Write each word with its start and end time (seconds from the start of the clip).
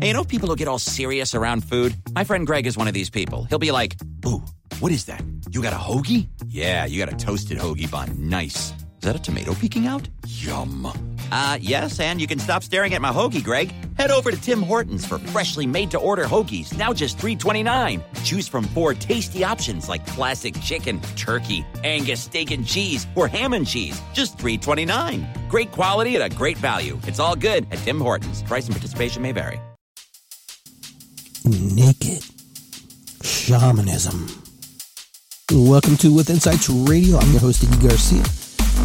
Hey, 0.00 0.08
you 0.08 0.12
know 0.12 0.22
people 0.22 0.48
who 0.48 0.54
get 0.54 0.68
all 0.68 0.78
serious 0.78 1.34
around 1.34 1.64
food? 1.64 1.92
My 2.12 2.22
friend 2.22 2.46
Greg 2.46 2.66
is 2.66 2.76
one 2.76 2.86
of 2.86 2.94
these 2.94 3.10
people. 3.10 3.44
He'll 3.44 3.58
be 3.58 3.72
like, 3.72 3.96
Ooh, 4.26 4.42
what 4.78 4.92
is 4.92 5.06
that? 5.06 5.24
You 5.50 5.60
got 5.60 5.72
a 5.72 5.76
hoagie? 5.76 6.28
Yeah, 6.46 6.84
you 6.84 7.04
got 7.04 7.12
a 7.12 7.16
toasted 7.16 7.58
hoagie 7.58 7.90
bun. 7.90 8.14
Nice. 8.16 8.72
Is 8.98 9.02
that 9.02 9.16
a 9.16 9.18
tomato 9.18 9.54
peeking 9.54 9.86
out? 9.88 10.08
Yum. 10.26 10.86
Uh, 11.32 11.58
yes, 11.60 11.98
and 11.98 12.20
you 12.20 12.26
can 12.26 12.38
stop 12.38 12.62
staring 12.62 12.94
at 12.94 13.00
my 13.00 13.10
hoagie, 13.10 13.42
Greg. 13.42 13.72
Head 13.96 14.10
over 14.12 14.30
to 14.30 14.40
Tim 14.40 14.62
Hortons 14.62 15.04
for 15.04 15.18
freshly 15.18 15.66
made 15.66 15.90
to 15.90 15.98
order 15.98 16.24
hoagies, 16.24 16.76
now 16.76 16.92
just 16.92 17.18
$3.29. 17.18 18.00
Choose 18.24 18.46
from 18.46 18.64
four 18.64 18.94
tasty 18.94 19.42
options 19.42 19.88
like 19.88 20.06
classic 20.06 20.54
chicken, 20.60 21.00
turkey, 21.16 21.66
Angus 21.82 22.22
steak 22.22 22.52
and 22.52 22.64
cheese, 22.64 23.06
or 23.16 23.26
ham 23.26 23.52
and 23.52 23.66
cheese, 23.66 24.00
just 24.12 24.38
$3.29. 24.38 25.48
Great 25.48 25.72
quality 25.72 26.14
at 26.16 26.22
a 26.22 26.34
great 26.36 26.58
value. 26.58 26.98
It's 27.04 27.18
all 27.18 27.34
good 27.34 27.66
at 27.72 27.78
Tim 27.80 28.00
Hortons. 28.00 28.42
Price 28.44 28.66
and 28.66 28.74
participation 28.74 29.22
may 29.22 29.32
vary. 29.32 29.60
Naked 31.44 32.24
Shamanism. 33.22 34.26
Welcome 35.52 35.96
to 35.98 36.12
With 36.12 36.30
Insights 36.30 36.68
Radio. 36.68 37.18
I'm 37.18 37.30
your 37.30 37.40
host, 37.40 37.62
Iggy 37.62 37.88
Garcia. 37.88 38.22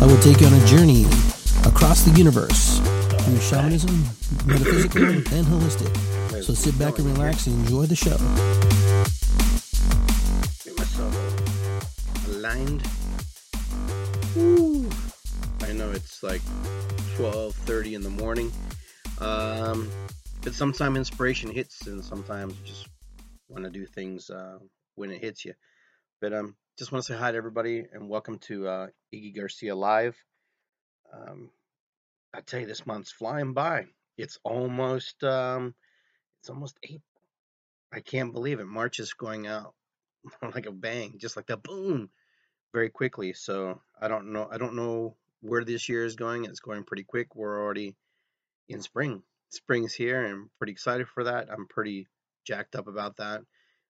I 0.01 0.05
will 0.05 0.19
take 0.21 0.39
you 0.39 0.47
on 0.47 0.53
a 0.53 0.65
journey 0.65 1.05
across 1.65 2.03
the 2.03 2.11
universe 2.15 2.79
through 3.23 3.39
shamanism, 3.39 4.03
metaphysical, 4.45 5.03
and 5.03 5.45
holistic. 5.47 6.43
So 6.43 6.53
sit 6.53 6.77
back 6.77 6.99
and 6.99 7.07
relax 7.07 7.47
and 7.47 7.59
enjoy 7.65 7.85
the 7.85 7.95
show. 7.95 8.17
Get 10.63 10.77
myself 10.77 12.27
aligned. 12.29 12.83
I 15.67 15.73
know 15.73 15.91
it's 15.91 16.21
like 16.23 16.41
12:30 17.17 17.95
in 17.95 18.01
the 18.01 18.09
morning. 18.09 18.51
Um, 19.19 19.89
but 20.43 20.53
sometimes 20.53 20.97
inspiration 20.97 21.49
hits, 21.49 21.87
and 21.87 22.03
sometimes 22.03 22.53
you 22.59 22.65
just 22.65 22.87
want 23.47 23.63
to 23.63 23.69
do 23.69 23.85
things 23.85 24.29
uh, 24.29 24.57
when 24.95 25.09
it 25.09 25.21
hits 25.21 25.45
you. 25.45 25.53
But 26.19 26.33
um, 26.33 26.55
just 26.77 26.91
want 26.91 27.05
to 27.05 27.13
say 27.13 27.17
hi 27.17 27.31
to 27.31 27.37
everybody 27.37 27.85
and 27.93 28.09
welcome 28.09 28.39
to 28.39 28.67
uh, 28.67 28.87
Iggy 29.13 29.35
Garcia 29.35 29.73
Live. 29.73 30.17
Um, 31.13 31.49
I 32.33 32.41
tell 32.41 32.59
you, 32.59 32.65
this 32.65 32.85
month's 32.85 33.11
flying 33.11 33.53
by. 33.53 33.85
It's 34.17 34.37
almost 34.43 35.23
um, 35.23 35.75
it's 36.41 36.49
almost 36.49 36.77
April. 36.83 37.01
I 37.93 38.01
can't 38.01 38.33
believe 38.33 38.59
it. 38.59 38.67
March 38.67 38.99
is 38.99 39.13
going 39.13 39.47
out 39.47 39.73
like 40.53 40.65
a 40.65 40.71
bang, 40.71 41.19
just 41.19 41.37
like 41.37 41.47
that 41.47 41.63
boom, 41.63 42.09
very 42.73 42.89
quickly. 42.89 43.31
So 43.31 43.79
I 43.99 44.09
don't 44.09 44.33
know. 44.33 44.49
I 44.51 44.57
don't 44.57 44.75
know 44.75 45.15
where 45.39 45.63
this 45.63 45.87
year 45.87 46.03
is 46.03 46.17
going. 46.17 46.43
It's 46.43 46.59
going 46.59 46.83
pretty 46.83 47.03
quick. 47.03 47.33
We're 47.33 47.61
already 47.63 47.95
in 48.67 48.81
spring. 48.81 49.23
Spring's 49.53 49.93
here, 49.93 50.23
and 50.23 50.33
I'm 50.33 50.51
pretty 50.57 50.71
excited 50.71 51.07
for 51.07 51.25
that. 51.25 51.49
I'm 51.51 51.67
pretty 51.67 52.07
jacked 52.45 52.75
up 52.75 52.87
about 52.87 53.17
that. 53.17 53.41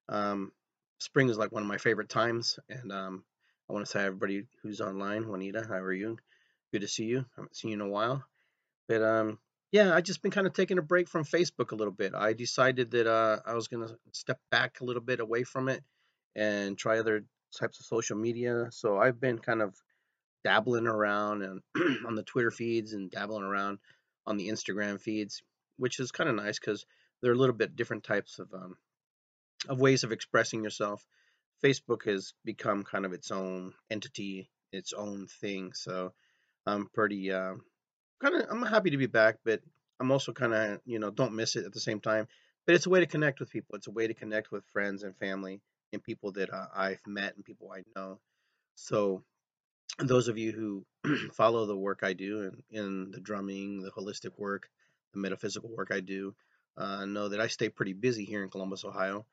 Um, 0.09 0.51
spring 0.99 1.29
is 1.29 1.37
like 1.37 1.51
one 1.51 1.63
of 1.63 1.67
my 1.67 1.77
favorite 1.77 2.09
times, 2.09 2.59
and 2.69 2.91
um, 2.91 3.23
I 3.69 3.73
want 3.73 3.85
to 3.85 3.91
say 3.91 4.03
everybody 4.03 4.43
who's 4.61 4.81
online, 4.81 5.27
Juanita, 5.27 5.65
how 5.67 5.75
are 5.75 5.93
you? 5.93 6.17
Good 6.71 6.81
to 6.81 6.87
see 6.87 7.05
you. 7.05 7.19
I 7.19 7.23
haven't 7.37 7.55
seen 7.55 7.71
you 7.71 7.75
in 7.75 7.81
a 7.81 7.87
while. 7.87 8.23
But 8.87 9.01
um, 9.01 9.39
yeah, 9.71 9.93
I 9.93 10.01
just 10.01 10.21
been 10.21 10.31
kind 10.31 10.47
of 10.47 10.53
taking 10.53 10.77
a 10.77 10.83
break 10.83 11.07
from 11.07 11.23
Facebook 11.23 11.71
a 11.71 11.75
little 11.75 11.93
bit. 11.93 12.13
I 12.13 12.33
decided 12.33 12.91
that 12.91 13.07
uh, 13.07 13.39
I 13.45 13.53
was 13.53 13.67
gonna 13.67 13.95
step 14.11 14.39
back 14.51 14.81
a 14.81 14.85
little 14.85 15.01
bit 15.01 15.19
away 15.19 15.43
from 15.43 15.69
it 15.69 15.83
and 16.35 16.77
try 16.77 16.99
other 16.99 17.23
types 17.57 17.79
of 17.79 17.85
social 17.85 18.17
media. 18.17 18.67
So 18.71 18.97
I've 18.97 19.19
been 19.19 19.39
kind 19.39 19.61
of 19.61 19.75
dabbling 20.43 20.87
around 20.87 21.41
and 21.43 21.61
on 22.07 22.15
the 22.15 22.23
Twitter 22.23 22.51
feeds 22.51 22.93
and 22.93 23.09
dabbling 23.09 23.43
around 23.43 23.79
on 24.25 24.37
the 24.37 24.49
Instagram 24.49 24.99
feeds, 24.99 25.41
which 25.83 25.99
is 25.99 26.11
kind 26.11 26.29
of 26.29 26.37
nice 26.37 26.57
because 26.57 26.85
they're 27.21 27.33
a 27.33 27.37
little 27.37 27.53
bit 27.53 27.75
different 27.75 28.05
types 28.05 28.39
of 28.39 28.47
um, 28.53 28.77
of 29.67 29.81
ways 29.81 30.05
of 30.05 30.13
expressing 30.13 30.63
yourself. 30.63 31.05
Facebook 31.61 32.05
has 32.05 32.33
become 32.45 32.83
kind 32.83 33.05
of 33.05 33.11
its 33.11 33.31
own 33.31 33.73
entity, 33.89 34.49
its 34.71 34.93
own 34.93 35.27
thing. 35.41 35.73
So 35.73 36.13
I'm 36.65 36.87
pretty 36.93 37.33
uh, 37.33 37.55
kind 38.21 38.35
of 38.35 38.45
I'm 38.49 38.61
happy 38.61 38.91
to 38.91 38.97
be 38.97 39.07
back, 39.07 39.39
but 39.43 39.59
I'm 39.99 40.09
also 40.09 40.31
kind 40.31 40.53
of 40.53 40.79
you 40.85 40.99
know 40.99 41.11
don't 41.11 41.35
miss 41.35 41.57
it 41.57 41.65
at 41.65 41.73
the 41.73 41.81
same 41.81 41.99
time. 41.99 42.29
But 42.65 42.75
it's 42.75 42.85
a 42.85 42.89
way 42.89 43.01
to 43.01 43.05
connect 43.05 43.41
with 43.41 43.51
people. 43.51 43.75
It's 43.75 43.87
a 43.87 43.91
way 43.91 44.07
to 44.07 44.13
connect 44.13 44.53
with 44.53 44.63
friends 44.71 45.03
and 45.03 45.13
family 45.17 45.59
and 45.91 46.01
people 46.01 46.31
that 46.31 46.53
uh, 46.53 46.67
I've 46.73 47.05
met 47.05 47.35
and 47.35 47.43
people 47.43 47.73
I 47.75 47.83
know. 47.93 48.19
So 48.75 49.21
those 49.99 50.29
of 50.29 50.37
you 50.37 50.53
who 50.53 50.85
follow 51.33 51.65
the 51.65 51.75
work 51.75 51.99
I 52.03 52.13
do 52.13 52.43
and 52.43 52.63
in 52.71 53.11
the 53.11 53.19
drumming, 53.19 53.81
the 53.81 53.91
holistic 53.91 54.37
work, 54.37 54.69
the 55.13 55.19
metaphysical 55.19 55.69
work 55.75 55.89
I 55.91 55.99
do, 55.99 56.35
uh, 56.77 57.05
know 57.05 57.29
that 57.29 57.39
I 57.39 57.47
stay 57.47 57.69
pretty 57.69 57.93
busy 57.93 58.25
here 58.25 58.43
in 58.43 58.49
Columbus, 58.49 58.85
Ohio. 58.85 59.25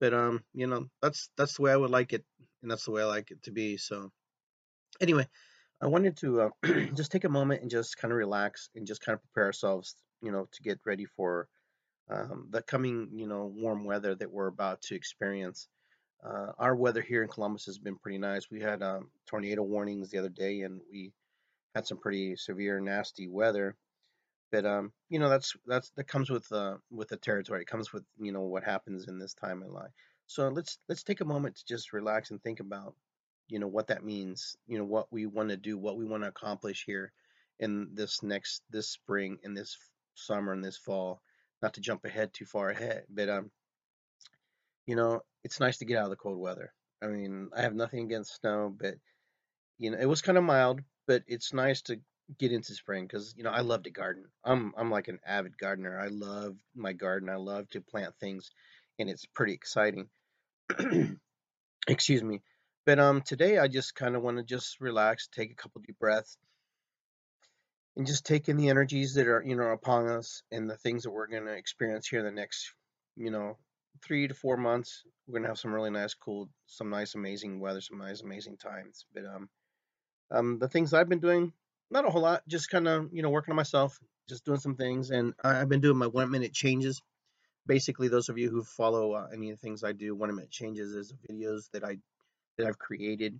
But 0.00 0.12
um, 0.12 0.44
you 0.52 0.66
know, 0.66 0.88
that's 1.00 1.30
that's 1.36 1.56
the 1.56 1.62
way 1.62 1.72
I 1.72 1.76
would 1.76 1.90
like 1.90 2.12
it, 2.12 2.24
and 2.62 2.70
that's 2.70 2.84
the 2.84 2.90
way 2.90 3.02
I 3.02 3.06
like 3.06 3.30
it 3.30 3.42
to 3.44 3.50
be. 3.50 3.76
So 3.76 4.10
anyway, 5.00 5.26
I 5.80 5.86
wanted 5.86 6.16
to 6.18 6.40
uh, 6.42 6.50
just 6.94 7.12
take 7.12 7.24
a 7.24 7.28
moment 7.28 7.62
and 7.62 7.70
just 7.70 7.96
kind 7.96 8.12
of 8.12 8.18
relax 8.18 8.70
and 8.74 8.86
just 8.86 9.00
kind 9.00 9.14
of 9.14 9.22
prepare 9.22 9.46
ourselves, 9.46 9.94
you 10.22 10.32
know, 10.32 10.48
to 10.52 10.62
get 10.62 10.80
ready 10.84 11.04
for 11.04 11.48
um, 12.10 12.48
the 12.50 12.62
coming, 12.62 13.10
you 13.14 13.26
know, 13.26 13.52
warm 13.54 13.84
weather 13.84 14.14
that 14.14 14.30
we're 14.30 14.46
about 14.46 14.80
to 14.82 14.94
experience. 14.94 15.68
Uh, 16.24 16.52
our 16.58 16.74
weather 16.74 17.02
here 17.02 17.22
in 17.22 17.28
Columbus 17.28 17.66
has 17.66 17.78
been 17.78 17.96
pretty 17.96 18.18
nice. 18.18 18.50
We 18.50 18.60
had 18.60 18.82
um, 18.82 19.10
tornado 19.26 19.62
warnings 19.62 20.10
the 20.10 20.18
other 20.18 20.28
day, 20.28 20.62
and 20.62 20.80
we 20.90 21.12
had 21.74 21.86
some 21.86 21.98
pretty 21.98 22.36
severe, 22.36 22.80
nasty 22.80 23.28
weather. 23.28 23.76
But 24.52 24.64
um, 24.64 24.92
you 25.08 25.18
know, 25.18 25.28
that's 25.28 25.56
that's 25.66 25.90
that 25.96 26.08
comes 26.08 26.30
with 26.30 26.50
uh, 26.52 26.76
with 26.90 27.08
the 27.08 27.16
territory. 27.16 27.62
It 27.62 27.68
comes 27.68 27.92
with 27.92 28.04
you 28.18 28.32
know 28.32 28.42
what 28.42 28.64
happens 28.64 29.08
in 29.08 29.18
this 29.18 29.34
time 29.34 29.62
in 29.62 29.72
life. 29.72 29.90
So 30.26 30.48
let's 30.48 30.78
let's 30.88 31.02
take 31.02 31.20
a 31.20 31.24
moment 31.26 31.56
to 31.56 31.66
just 31.66 31.92
relax 31.92 32.30
and 32.30 32.42
think 32.42 32.60
about 32.60 32.94
you 33.48 33.58
know 33.58 33.68
what 33.68 33.88
that 33.88 34.04
means 34.04 34.56
you 34.66 34.78
know 34.78 34.84
what 34.84 35.06
we 35.12 35.26
want 35.26 35.48
to 35.50 35.56
do 35.56 35.78
what 35.78 35.96
we 35.96 36.04
want 36.04 36.22
to 36.22 36.28
accomplish 36.28 36.84
here 36.84 37.12
in 37.60 37.88
this 37.94 38.22
next 38.22 38.62
this 38.70 38.88
spring 38.88 39.38
in 39.42 39.54
this 39.54 39.76
summer 40.14 40.52
and 40.52 40.64
this 40.64 40.76
fall 40.76 41.20
not 41.62 41.74
to 41.74 41.80
jump 41.80 42.04
ahead 42.04 42.32
too 42.32 42.44
far 42.44 42.70
ahead 42.70 43.04
but 43.08 43.28
um 43.28 43.50
you 44.86 44.96
know 44.96 45.20
it's 45.44 45.60
nice 45.60 45.78
to 45.78 45.84
get 45.84 45.98
out 45.98 46.04
of 46.04 46.10
the 46.10 46.16
cold 46.16 46.38
weather 46.38 46.72
i 47.02 47.06
mean 47.06 47.48
i 47.56 47.62
have 47.62 47.74
nothing 47.74 48.04
against 48.04 48.40
snow 48.40 48.74
but 48.76 48.94
you 49.78 49.90
know 49.90 49.98
it 49.98 50.06
was 50.06 50.22
kind 50.22 50.38
of 50.38 50.44
mild 50.44 50.80
but 51.06 51.22
it's 51.26 51.52
nice 51.52 51.82
to 51.82 52.00
get 52.38 52.52
into 52.52 52.74
spring 52.74 53.06
because 53.06 53.34
you 53.36 53.44
know 53.44 53.50
i 53.50 53.60
love 53.60 53.84
to 53.84 53.90
garden. 53.90 54.24
I'm 54.44 54.72
i'm 54.76 54.90
like 54.90 55.08
an 55.08 55.20
avid 55.26 55.58
gardener. 55.58 55.98
I 55.98 56.08
love 56.08 56.56
my 56.74 56.92
garden. 56.92 57.28
I 57.28 57.36
love 57.36 57.68
to 57.70 57.80
plant 57.80 58.14
things 58.18 58.50
and 58.98 59.08
it's 59.10 59.26
pretty 59.26 59.52
exciting. 59.52 60.08
Excuse 61.88 62.22
me. 62.22 62.42
But 62.84 62.98
um, 62.98 63.22
today 63.22 63.58
I 63.58 63.68
just 63.68 63.94
kind 63.94 64.16
of 64.16 64.22
want 64.22 64.38
to 64.38 64.44
just 64.44 64.80
relax, 64.80 65.28
take 65.28 65.50
a 65.50 65.56
couple 65.56 65.82
deep 65.84 65.98
breaths, 65.98 66.36
and 67.96 68.06
just 68.06 68.24
take 68.24 68.48
in 68.48 68.56
the 68.56 68.68
energies 68.68 69.14
that 69.14 69.26
are 69.26 69.42
you 69.44 69.56
know 69.56 69.70
upon 69.70 70.06
us 70.08 70.42
and 70.52 70.68
the 70.70 70.76
things 70.76 71.02
that 71.02 71.10
we're 71.10 71.26
to 71.26 71.46
experience 71.52 72.06
here 72.06 72.20
in 72.20 72.26
the 72.26 72.32
next 72.32 72.72
you 73.16 73.30
know 73.30 73.56
three 74.02 74.28
to 74.28 74.34
four 74.34 74.56
months. 74.56 75.02
We're 75.26 75.40
to 75.40 75.48
have 75.48 75.58
some 75.58 75.72
really 75.72 75.90
nice, 75.90 76.14
cool, 76.14 76.48
some 76.66 76.90
nice, 76.90 77.14
amazing 77.14 77.58
weather, 77.58 77.80
some 77.80 77.98
nice, 77.98 78.22
amazing 78.22 78.58
times. 78.58 79.04
But 79.12 79.24
um, 79.24 79.48
um, 80.30 80.58
the 80.58 80.68
things 80.68 80.92
I've 80.92 81.08
been 81.08 81.18
doing, 81.18 81.52
not 81.90 82.06
a 82.06 82.10
whole 82.10 82.22
lot, 82.22 82.42
just 82.48 82.70
kind 82.70 82.88
of 82.88 83.08
you 83.12 83.22
know 83.22 83.30
working 83.30 83.52
on 83.52 83.56
myself, 83.56 83.98
just 84.28 84.44
doing 84.44 84.60
some 84.60 84.76
things, 84.76 85.10
and 85.10 85.34
I've 85.42 85.68
been 85.68 85.80
doing 85.80 85.98
my 85.98 86.06
one 86.06 86.30
minute 86.30 86.52
changes 86.52 87.02
basically 87.66 88.08
those 88.08 88.28
of 88.28 88.38
you 88.38 88.48
who 88.50 88.62
follow 88.62 89.12
uh, 89.12 89.26
any 89.32 89.50
of 89.50 89.58
the 89.58 89.62
things 89.62 89.84
I 89.84 89.92
do, 89.92 90.14
one 90.14 90.34
minute 90.34 90.50
changes 90.50 90.94
is 90.94 91.12
videos 91.28 91.70
that 91.72 91.84
I 91.84 91.98
that 92.56 92.66
I've 92.66 92.78
created 92.78 93.38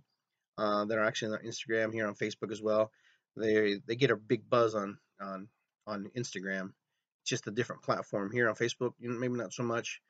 uh, 0.57 0.85
that 0.85 0.97
are 0.97 1.03
actually 1.03 1.33
on 1.33 1.45
Instagram 1.45 1.93
here 1.93 2.07
on 2.07 2.15
Facebook 2.15 2.51
as 2.51 2.61
well. 2.61 2.91
They 3.35 3.79
they 3.85 3.95
get 3.95 4.11
a 4.11 4.15
big 4.15 4.49
buzz 4.49 4.75
on 4.75 4.97
on 5.21 5.47
on 5.85 6.11
Instagram. 6.15 6.73
It's 7.21 7.29
just 7.29 7.47
a 7.47 7.51
different 7.51 7.83
platform 7.83 8.31
here 8.31 8.49
on 8.49 8.55
Facebook. 8.55 8.93
Maybe 8.99 9.37
not 9.37 9.53
so 9.53 9.63
much, 9.63 10.01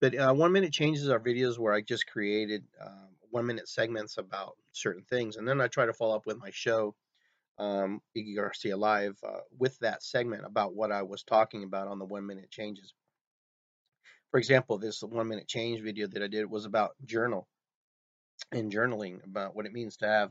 but 0.00 0.16
uh, 0.16 0.34
one 0.34 0.52
minute 0.52 0.72
changes 0.72 1.08
are 1.08 1.20
videos 1.20 1.58
where 1.58 1.72
I 1.72 1.80
just 1.80 2.06
created 2.06 2.64
uh, 2.80 3.06
one 3.30 3.46
minute 3.46 3.68
segments 3.68 4.18
about 4.18 4.56
certain 4.72 5.04
things, 5.04 5.36
and 5.36 5.46
then 5.46 5.60
I 5.60 5.68
try 5.68 5.86
to 5.86 5.92
follow 5.92 6.16
up 6.16 6.26
with 6.26 6.38
my 6.38 6.50
show, 6.52 6.94
um, 7.60 8.00
Iggy 8.16 8.36
Garcia 8.36 8.76
Live, 8.76 9.18
uh, 9.22 9.40
with 9.58 9.78
that 9.80 10.02
segment 10.02 10.44
about 10.46 10.74
what 10.74 10.90
I 10.90 11.02
was 11.02 11.22
talking 11.22 11.62
about 11.62 11.88
on 11.88 11.98
the 11.98 12.06
one 12.06 12.26
minute 12.26 12.50
changes. 12.50 12.94
For 14.30 14.38
example, 14.38 14.78
this 14.78 15.02
one 15.02 15.28
minute 15.28 15.46
change 15.46 15.82
video 15.82 16.06
that 16.08 16.22
I 16.22 16.26
did 16.26 16.50
was 16.50 16.64
about 16.64 16.92
journal 17.04 17.46
and 18.50 18.72
journaling 18.72 19.22
about 19.24 19.54
what 19.54 19.66
it 19.66 19.72
means 19.72 19.98
to 19.98 20.06
have 20.06 20.30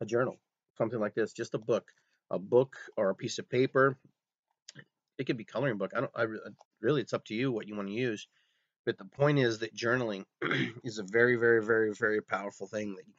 a 0.00 0.06
journal, 0.06 0.36
something 0.76 1.00
like 1.00 1.14
this, 1.14 1.32
just 1.32 1.54
a 1.54 1.58
book, 1.58 1.90
a 2.30 2.38
book 2.38 2.76
or 2.96 3.10
a 3.10 3.14
piece 3.14 3.38
of 3.38 3.48
paper. 3.48 3.96
It 5.16 5.24
could 5.24 5.38
be 5.38 5.44
coloring 5.44 5.78
book. 5.78 5.92
I 5.96 6.00
don't. 6.00 6.12
I 6.14 6.26
really, 6.80 7.00
it's 7.00 7.14
up 7.14 7.24
to 7.26 7.34
you 7.34 7.50
what 7.50 7.66
you 7.66 7.74
want 7.74 7.88
to 7.88 7.94
use. 7.94 8.28
But 8.84 8.98
the 8.98 9.04
point 9.04 9.38
is 9.38 9.58
that 9.58 9.74
journaling 9.74 10.24
is 10.84 10.98
a 10.98 11.02
very, 11.02 11.36
very, 11.36 11.64
very, 11.64 11.92
very 11.92 12.22
powerful 12.22 12.66
thing 12.66 12.94
that 12.94 13.06
you, 13.06 13.14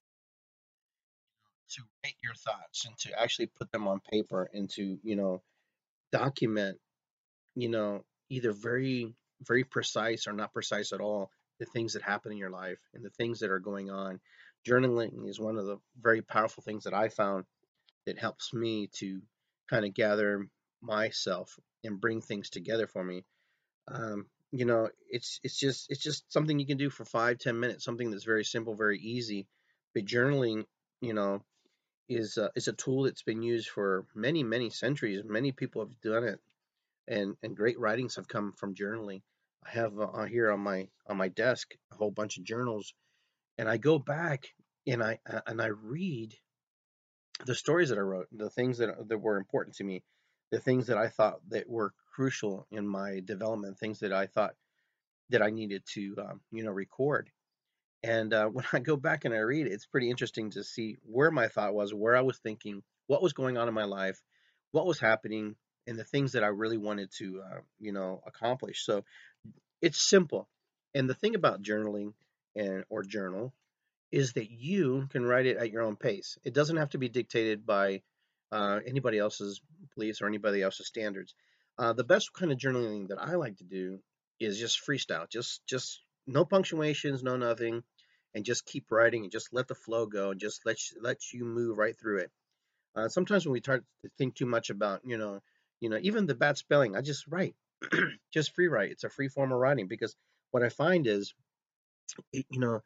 to 1.71 1.83
write 2.03 2.15
your 2.23 2.35
thoughts 2.35 2.85
and 2.85 2.97
to 2.99 3.21
actually 3.21 3.47
put 3.47 3.71
them 3.71 3.87
on 3.87 4.01
paper 4.11 4.49
and 4.53 4.69
to 4.71 4.99
you 5.03 5.15
know 5.15 5.41
document 6.11 6.77
you 7.55 7.69
know, 7.69 8.03
either 8.29 8.53
very, 8.53 9.13
very 9.41 9.63
precise 9.63 10.27
or 10.27 10.33
not 10.33 10.53
precise 10.53 10.93
at 10.93 11.01
all, 11.01 11.29
the 11.59 11.65
things 11.65 11.93
that 11.93 12.01
happen 12.03 12.31
in 12.31 12.37
your 12.37 12.49
life 12.49 12.79
and 12.93 13.03
the 13.03 13.09
things 13.11 13.39
that 13.39 13.51
are 13.51 13.59
going 13.59 13.89
on. 13.89 14.19
Journaling 14.67 15.27
is 15.27 15.39
one 15.39 15.57
of 15.57 15.65
the 15.65 15.77
very 16.01 16.21
powerful 16.21 16.63
things 16.63 16.85
that 16.85 16.93
I 16.93 17.09
found 17.09 17.45
that 18.05 18.19
helps 18.19 18.53
me 18.53 18.89
to 18.95 19.21
kind 19.69 19.85
of 19.85 19.93
gather 19.93 20.47
myself 20.81 21.57
and 21.83 21.99
bring 21.99 22.21
things 22.21 22.49
together 22.49 22.87
for 22.87 23.03
me. 23.03 23.25
Um, 23.89 24.27
you 24.51 24.65
know, 24.65 24.89
it's 25.09 25.39
it's 25.43 25.57
just 25.59 25.87
it's 25.89 26.01
just 26.01 26.31
something 26.31 26.59
you 26.59 26.65
can 26.65 26.77
do 26.77 26.89
for 26.89 27.05
five 27.05 27.37
ten 27.39 27.59
minutes, 27.59 27.85
something 27.85 28.09
that's 28.09 28.23
very 28.23 28.43
simple, 28.45 28.75
very 28.75 28.99
easy. 28.99 29.47
But 29.93 30.05
journaling, 30.05 30.65
you 31.01 31.13
know, 31.13 31.43
is 32.09 32.37
uh, 32.37 32.49
is 32.55 32.67
a 32.67 32.73
tool 32.73 33.03
that's 33.03 33.21
been 33.21 33.43
used 33.43 33.69
for 33.69 34.05
many 34.15 34.43
many 34.43 34.69
centuries. 34.69 35.23
Many 35.23 35.51
people 35.51 35.81
have 35.81 36.01
done 36.01 36.23
it, 36.23 36.39
and 37.07 37.37
and 37.43 37.55
great 37.55 37.79
writings 37.79 38.15
have 38.15 38.27
come 38.27 38.51
from 38.53 38.75
journaling. 38.75 39.21
I 39.65 39.71
have 39.71 39.99
uh, 39.99 40.23
here 40.25 40.51
on 40.51 40.59
my 40.61 40.87
on 41.07 41.17
my 41.17 41.29
desk 41.29 41.75
a 41.91 41.95
whole 41.95 42.11
bunch 42.11 42.37
of 42.37 42.43
journals, 42.43 42.93
and 43.57 43.69
I 43.69 43.77
go 43.77 43.99
back 43.99 44.47
and 44.87 45.03
I 45.03 45.19
uh, 45.29 45.41
and 45.45 45.61
I 45.61 45.67
read 45.67 46.33
the 47.45 47.55
stories 47.55 47.89
that 47.89 47.97
I 47.97 48.01
wrote, 48.01 48.27
the 48.31 48.49
things 48.49 48.79
that 48.79 49.07
that 49.07 49.19
were 49.19 49.37
important 49.37 49.75
to 49.77 49.83
me, 49.83 50.03
the 50.51 50.59
things 50.59 50.87
that 50.87 50.97
I 50.97 51.07
thought 51.07 51.39
that 51.49 51.69
were 51.69 51.93
crucial 52.13 52.67
in 52.71 52.87
my 52.87 53.21
development, 53.23 53.77
things 53.77 53.99
that 53.99 54.11
I 54.11 54.25
thought 54.25 54.55
that 55.29 55.43
I 55.43 55.51
needed 55.51 55.83
to 55.93 56.15
um, 56.19 56.41
you 56.51 56.63
know 56.63 56.71
record. 56.71 57.29
And 58.03 58.33
uh, 58.33 58.45
when 58.47 58.65
I 58.73 58.79
go 58.79 58.95
back 58.95 59.25
and 59.25 59.33
I 59.33 59.39
read 59.39 59.67
it, 59.67 59.73
it's 59.73 59.85
pretty 59.85 60.09
interesting 60.09 60.51
to 60.51 60.63
see 60.63 60.97
where 61.03 61.31
my 61.31 61.47
thought 61.47 61.73
was, 61.73 61.93
where 61.93 62.15
I 62.15 62.21
was 62.21 62.37
thinking, 62.37 62.83
what 63.07 63.21
was 63.21 63.33
going 63.33 63.57
on 63.57 63.67
in 63.67 63.73
my 63.73 63.85
life, 63.85 64.21
what 64.71 64.85
was 64.85 64.99
happening, 64.99 65.55
and 65.87 65.97
the 65.97 66.03
things 66.03 66.33
that 66.33 66.43
I 66.43 66.47
really 66.47 66.77
wanted 66.77 67.11
to, 67.17 67.41
uh, 67.41 67.59
you 67.79 67.91
know, 67.91 68.21
accomplish. 68.27 68.85
So 68.85 69.03
it's 69.81 70.07
simple. 70.07 70.47
And 70.93 71.09
the 71.09 71.15
thing 71.15 71.35
about 71.35 71.63
journaling 71.63 72.13
and 72.55 72.83
or 72.89 73.03
journal 73.03 73.53
is 74.11 74.33
that 74.33 74.49
you 74.49 75.07
can 75.09 75.25
write 75.25 75.45
it 75.45 75.57
at 75.57 75.71
your 75.71 75.83
own 75.83 75.95
pace. 75.95 76.37
It 76.43 76.53
doesn't 76.53 76.77
have 76.77 76.89
to 76.91 76.97
be 76.97 77.09
dictated 77.09 77.65
by 77.65 78.01
uh, 78.51 78.79
anybody 78.85 79.19
else's 79.19 79.61
beliefs 79.95 80.21
or 80.21 80.27
anybody 80.27 80.61
else's 80.61 80.87
standards. 80.87 81.35
Uh, 81.77 81.93
the 81.93 82.03
best 82.03 82.33
kind 82.33 82.51
of 82.51 82.57
journaling 82.57 83.07
that 83.09 83.21
I 83.21 83.35
like 83.35 83.57
to 83.57 83.63
do 83.63 83.99
is 84.39 84.59
just 84.59 84.81
freestyle, 84.85 85.29
just 85.29 85.65
just 85.67 86.01
no 86.29 86.45
punctuations, 86.45 87.23
no 87.23 87.37
nothing, 87.37 87.83
and 88.33 88.45
just 88.45 88.65
keep 88.65 88.91
writing 88.91 89.23
and 89.23 89.31
just 89.31 89.53
let 89.53 89.67
the 89.67 89.75
flow 89.75 90.05
go 90.05 90.31
and 90.31 90.39
just 90.39 90.65
let 90.65 90.77
you, 90.89 90.97
let 91.01 91.17
you 91.33 91.43
move 91.43 91.77
right 91.77 91.97
through 91.99 92.19
it. 92.19 92.31
Uh, 92.95 93.07
sometimes 93.07 93.45
when 93.45 93.53
we 93.53 93.59
start 93.59 93.83
to 94.03 94.11
think 94.17 94.35
too 94.35 94.45
much 94.45 94.69
about, 94.69 95.01
you 95.03 95.17
know, 95.17 95.39
you 95.79 95.89
know, 95.89 95.97
even 96.01 96.25
the 96.25 96.35
bad 96.35 96.57
spelling, 96.57 96.95
I 96.95 97.01
just 97.01 97.27
write, 97.27 97.55
just 98.33 98.53
free 98.53 98.67
write. 98.67 98.91
It's 98.91 99.03
a 99.03 99.09
free 99.09 99.27
form 99.27 99.51
of 99.51 99.59
writing 99.59 99.87
because 99.87 100.15
what 100.51 100.63
I 100.63 100.69
find 100.69 101.07
is, 101.07 101.33
it, 102.33 102.45
you 102.49 102.59
know, 102.59 102.81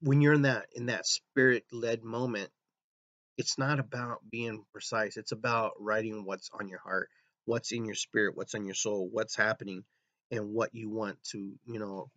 when 0.00 0.20
you're 0.20 0.34
in 0.34 0.42
that 0.42 0.66
in 0.74 0.86
that 0.86 1.06
spirit 1.06 1.64
led 1.72 2.04
moment, 2.04 2.50
it's 3.36 3.58
not 3.58 3.80
about 3.80 4.18
being 4.30 4.64
precise. 4.72 5.16
It's 5.16 5.32
about 5.32 5.72
writing 5.78 6.24
what's 6.24 6.50
on 6.58 6.68
your 6.68 6.78
heart, 6.78 7.08
what's 7.44 7.72
in 7.72 7.84
your 7.84 7.94
spirit, 7.94 8.36
what's 8.36 8.54
on 8.54 8.64
your 8.64 8.74
soul, 8.74 9.08
what's 9.10 9.36
happening, 9.36 9.84
and 10.30 10.52
what 10.52 10.74
you 10.74 10.90
want 10.90 11.22
to, 11.32 11.52
you 11.66 11.78
know, 11.78 12.10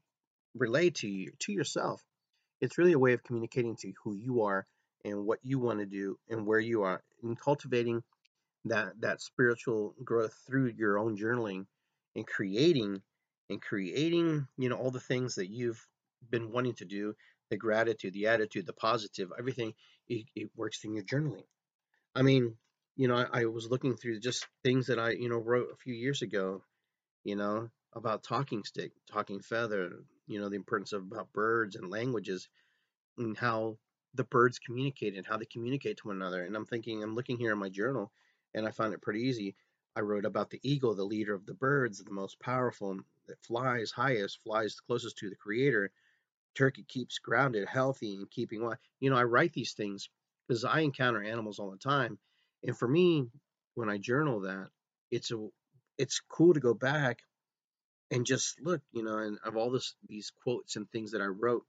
relay 0.59 0.89
to 0.89 1.07
you 1.07 1.31
to 1.39 1.51
yourself. 1.51 2.03
It's 2.61 2.77
really 2.77 2.93
a 2.93 2.99
way 2.99 3.13
of 3.13 3.23
communicating 3.23 3.75
to 3.77 3.93
who 4.03 4.13
you 4.15 4.43
are 4.43 4.67
and 5.05 5.25
what 5.25 5.39
you 5.43 5.59
want 5.59 5.79
to 5.79 5.85
do 5.85 6.17
and 6.29 6.45
where 6.45 6.59
you 6.59 6.83
are 6.83 7.01
and 7.23 7.39
cultivating 7.39 8.03
that 8.65 8.99
that 9.01 9.21
spiritual 9.21 9.95
growth 10.03 10.33
through 10.45 10.73
your 10.77 10.99
own 10.99 11.17
journaling 11.17 11.65
and 12.15 12.27
creating 12.27 13.01
and 13.49 13.61
creating 13.61 14.47
you 14.57 14.69
know 14.69 14.75
all 14.75 14.91
the 14.91 14.99
things 14.99 15.35
that 15.35 15.49
you've 15.49 15.85
been 16.29 16.51
wanting 16.51 16.73
to 16.73 16.85
do 16.85 17.15
the 17.49 17.57
gratitude 17.57 18.13
the 18.13 18.27
attitude 18.27 18.65
the 18.65 18.73
positive 18.73 19.31
everything 19.37 19.73
it, 20.07 20.25
it 20.35 20.49
works 20.57 20.83
in 20.83 20.93
your 20.93 21.03
journaling 21.03 21.45
i 22.15 22.21
mean 22.21 22.53
you 22.97 23.07
know 23.07 23.15
I, 23.15 23.41
I 23.41 23.45
was 23.45 23.69
looking 23.69 23.95
through 23.95 24.19
just 24.19 24.45
things 24.63 24.87
that 24.87 24.99
i 24.99 25.11
you 25.11 25.29
know 25.29 25.37
wrote 25.37 25.69
a 25.71 25.77
few 25.77 25.93
years 25.93 26.21
ago 26.21 26.61
you 27.23 27.35
know 27.37 27.69
about 27.93 28.23
talking 28.23 28.63
stick 28.63 28.91
talking 29.11 29.39
feather 29.39 30.03
you 30.29 30.39
know 30.39 30.47
the 30.47 30.55
importance 30.55 30.93
of 30.93 31.01
about 31.01 31.33
birds 31.33 31.75
and 31.75 31.89
languages 31.89 32.47
and 33.17 33.37
how 33.37 33.77
the 34.13 34.23
birds 34.23 34.59
communicate 34.59 35.15
and 35.15 35.25
how 35.25 35.37
they 35.37 35.45
communicate 35.45 35.97
to 35.97 36.07
one 36.07 36.15
another 36.15 36.43
and 36.43 36.55
i'm 36.55 36.65
thinking 36.65 37.03
i'm 37.03 37.15
looking 37.15 37.37
here 37.37 37.51
in 37.51 37.57
my 37.57 37.69
journal 37.69 38.11
and 38.53 38.65
i 38.65 38.71
found 38.71 38.93
it 38.93 39.01
pretty 39.01 39.21
easy. 39.21 39.55
I 39.95 40.01
wrote 40.01 40.23
about 40.23 40.49
the 40.49 40.61
eagle 40.63 40.95
the 40.95 41.03
leader 41.03 41.33
of 41.33 41.45
the 41.45 41.53
birds 41.53 42.01
the 42.01 42.11
most 42.11 42.39
powerful 42.39 42.99
that 43.27 43.43
flies 43.43 43.91
highest 43.91 44.41
flies 44.43 44.79
closest 44.79 45.17
to 45.17 45.29
the 45.29 45.35
creator. 45.35 45.91
Turkey 46.55 46.83
keeps 46.87 47.19
grounded 47.19 47.67
healthy 47.67 48.15
and 48.15 48.29
keeping 48.29 48.69
you 48.99 49.09
know 49.09 49.17
i 49.17 49.23
write 49.23 49.53
these 49.53 49.73
things 49.73 50.09
because 50.47 50.63
i 50.63 50.79
encounter 50.79 51.23
animals 51.23 51.59
all 51.59 51.71
the 51.71 51.77
time 51.77 52.17
and 52.63 52.77
for 52.77 52.87
me 52.87 53.27
when 53.75 53.89
i 53.89 53.97
journal 53.97 54.39
that 54.41 54.69
it's 55.11 55.31
a 55.31 55.47
it's 55.97 56.21
cool 56.29 56.53
to 56.53 56.59
go 56.59 56.73
back 56.73 57.19
and 58.11 58.25
just 58.25 58.59
look, 58.61 58.81
you 58.91 59.03
know, 59.03 59.17
and 59.19 59.37
of 59.43 59.55
all 59.55 59.71
this 59.71 59.95
these 60.07 60.31
quotes 60.43 60.75
and 60.75 60.89
things 60.91 61.11
that 61.11 61.21
I 61.21 61.25
wrote, 61.25 61.65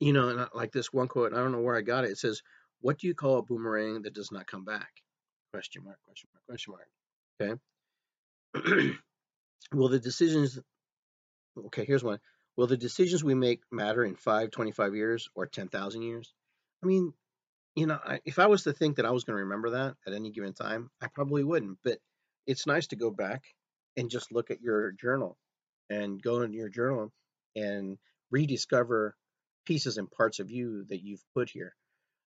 you 0.00 0.12
know, 0.12 0.28
and 0.28 0.40
I, 0.40 0.46
like 0.54 0.72
this 0.72 0.92
one 0.92 1.08
quote, 1.08 1.32
I 1.32 1.36
don't 1.36 1.52
know 1.52 1.60
where 1.60 1.76
I 1.76 1.82
got 1.82 2.04
it. 2.04 2.10
It 2.10 2.18
says, 2.18 2.42
"What 2.80 2.98
do 2.98 3.06
you 3.06 3.14
call 3.14 3.38
a 3.38 3.42
boomerang 3.42 4.02
that 4.02 4.14
does 4.14 4.32
not 4.32 4.46
come 4.46 4.64
back?" 4.64 4.90
Question 5.52 5.84
mark. 5.84 5.98
Question 6.04 6.28
mark. 6.32 6.44
Question 6.46 6.74
mark. 7.40 7.60
Okay. 8.54 8.92
Will 9.72 9.88
the 9.88 10.00
decisions? 10.00 10.58
Okay, 11.66 11.84
here's 11.84 12.04
one. 12.04 12.18
Will 12.56 12.66
the 12.66 12.76
decisions 12.76 13.24
we 13.24 13.34
make 13.34 13.60
matter 13.72 14.04
in 14.04 14.14
5, 14.16 14.50
25 14.50 14.94
years 14.94 15.28
or 15.34 15.46
10,000 15.46 16.02
years? 16.02 16.32
I 16.82 16.86
mean, 16.86 17.12
you 17.74 17.86
know, 17.86 17.98
I, 18.04 18.20
if 18.24 18.38
I 18.38 18.46
was 18.46 18.62
to 18.64 18.72
think 18.72 18.96
that 18.96 19.06
I 19.06 19.10
was 19.10 19.24
going 19.24 19.36
to 19.36 19.44
remember 19.44 19.70
that 19.70 19.94
at 20.06 20.12
any 20.12 20.30
given 20.30 20.52
time, 20.52 20.90
I 21.00 21.08
probably 21.08 21.42
wouldn't. 21.42 21.78
But 21.82 21.98
it's 22.46 22.66
nice 22.66 22.88
to 22.88 22.96
go 22.96 23.10
back 23.10 23.42
and 23.96 24.10
just 24.10 24.32
look 24.32 24.50
at 24.50 24.62
your 24.62 24.92
journal 24.92 25.36
and 25.90 26.22
go 26.22 26.42
into 26.42 26.56
your 26.56 26.68
journal 26.68 27.12
and 27.56 27.98
rediscover 28.30 29.16
pieces 29.64 29.96
and 29.96 30.10
parts 30.10 30.40
of 30.40 30.50
you 30.50 30.84
that 30.88 31.02
you've 31.02 31.24
put 31.34 31.48
here. 31.50 31.74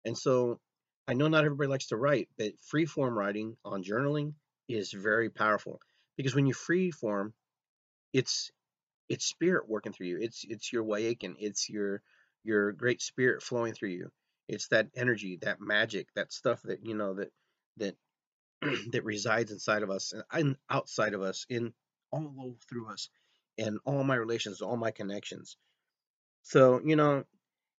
And 0.05 0.17
so 0.17 0.61
I 1.09 1.15
know 1.15 1.29
not 1.29 1.45
everybody 1.45 1.69
likes 1.69 1.89
to 1.89 1.97
write, 1.97 2.29
but 2.39 2.53
free 2.61 2.87
form 2.87 3.17
writing 3.17 3.57
on 3.65 3.83
journaling 3.85 4.35
is 4.69 4.93
very 4.93 5.31
powerful 5.31 5.81
because 6.17 6.35
when 6.35 6.47
you 6.47 6.55
free 6.55 6.91
form, 6.91 7.35
it's 8.13 8.51
it's 9.09 9.27
spirit 9.27 9.69
working 9.69 9.93
through 9.93 10.07
you. 10.07 10.19
It's 10.21 10.45
it's 10.49 10.73
your 10.73 10.85
wayakin. 10.85 11.35
It's 11.39 11.69
your 11.69 12.03
your 12.45 12.73
great 12.73 13.03
spirit 13.03 13.43
flowing 13.43 13.75
through 13.75 13.91
you. 13.91 14.11
It's 14.49 14.69
that 14.69 14.89
energy, 14.97 15.39
that 15.43 15.61
magic, 15.61 16.09
that 16.17 16.33
stuff 16.33 16.63
that 16.65 16.85
you 16.85 16.95
know 16.95 17.15
that 17.15 17.31
that 17.79 17.97
that 18.93 19.05
resides 19.05 19.53
inside 19.53 19.83
of 19.83 19.91
us 19.91 20.13
and 20.33 20.57
outside 20.71 21.15
of 21.15 21.23
us, 21.23 21.47
in 21.49 21.73
all 22.11 22.57
through 22.69 22.89
us, 22.89 23.09
and 23.59 23.79
all 23.85 24.05
my 24.05 24.15
relations, 24.15 24.61
all 24.61 24.77
my 24.77 24.91
connections. 24.91 25.57
So 26.43 26.81
you 26.85 26.97
know, 26.97 27.25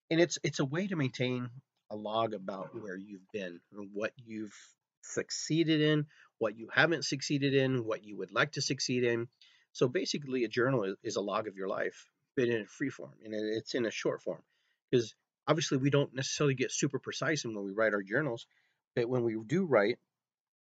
and 0.10 0.20
it's 0.20 0.38
it's 0.44 0.60
a 0.60 0.66
way 0.66 0.88
to 0.88 0.96
maintain 0.96 1.50
a 1.92 1.96
log 1.96 2.34
about 2.34 2.70
where 2.80 2.98
you've 2.98 3.32
been 3.32 3.60
what 3.94 4.12
you've 4.18 4.56
succeeded 5.02 5.82
in, 5.82 6.06
what 6.40 6.58
you 6.58 6.68
haven't 6.74 7.06
succeeded 7.06 7.54
in, 7.54 7.86
what 7.86 8.04
you 8.04 8.18
would 8.18 8.32
like 8.32 8.54
to 8.54 8.62
succeed 8.62 9.04
in. 9.04 9.28
So 9.72 9.88
basically, 9.88 10.44
a 10.44 10.48
journal 10.48 10.96
is, 11.04 11.16
a 11.16 11.22
log 11.22 11.48
of 11.48 11.58
your 11.58 11.68
life, 11.68 12.10
but 12.36 12.48
in 12.48 12.62
a 12.62 12.66
free 12.66 12.90
form, 12.90 13.12
and 13.24 13.34
it's 13.34 13.76
in 13.76 13.86
a 13.86 13.92
short 13.92 14.22
form, 14.22 14.42
because 14.90 15.14
obviously 15.48 15.78
we 15.78 15.90
don't 15.90 16.16
necessarily 16.16 16.56
get 16.56 16.72
super 16.72 16.98
precise 16.98 17.44
in 17.46 17.54
when 17.54 17.66
we 17.66 17.72
write 17.72 17.94
our 17.94 18.02
journals, 18.02 18.48
but 18.96 19.10
when 19.10 19.24
we 19.24 19.38
do 19.46 19.66
write, 19.66 20.00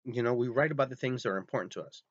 you 0.06 0.24
know, 0.24 0.34
we 0.34 0.48
write 0.48 0.72
about 0.72 0.90
the 0.90 0.96
things 0.96 1.24
that 1.24 1.30
are 1.30 1.38
important 1.38 1.74
to 1.74 1.82
us. 1.82 2.04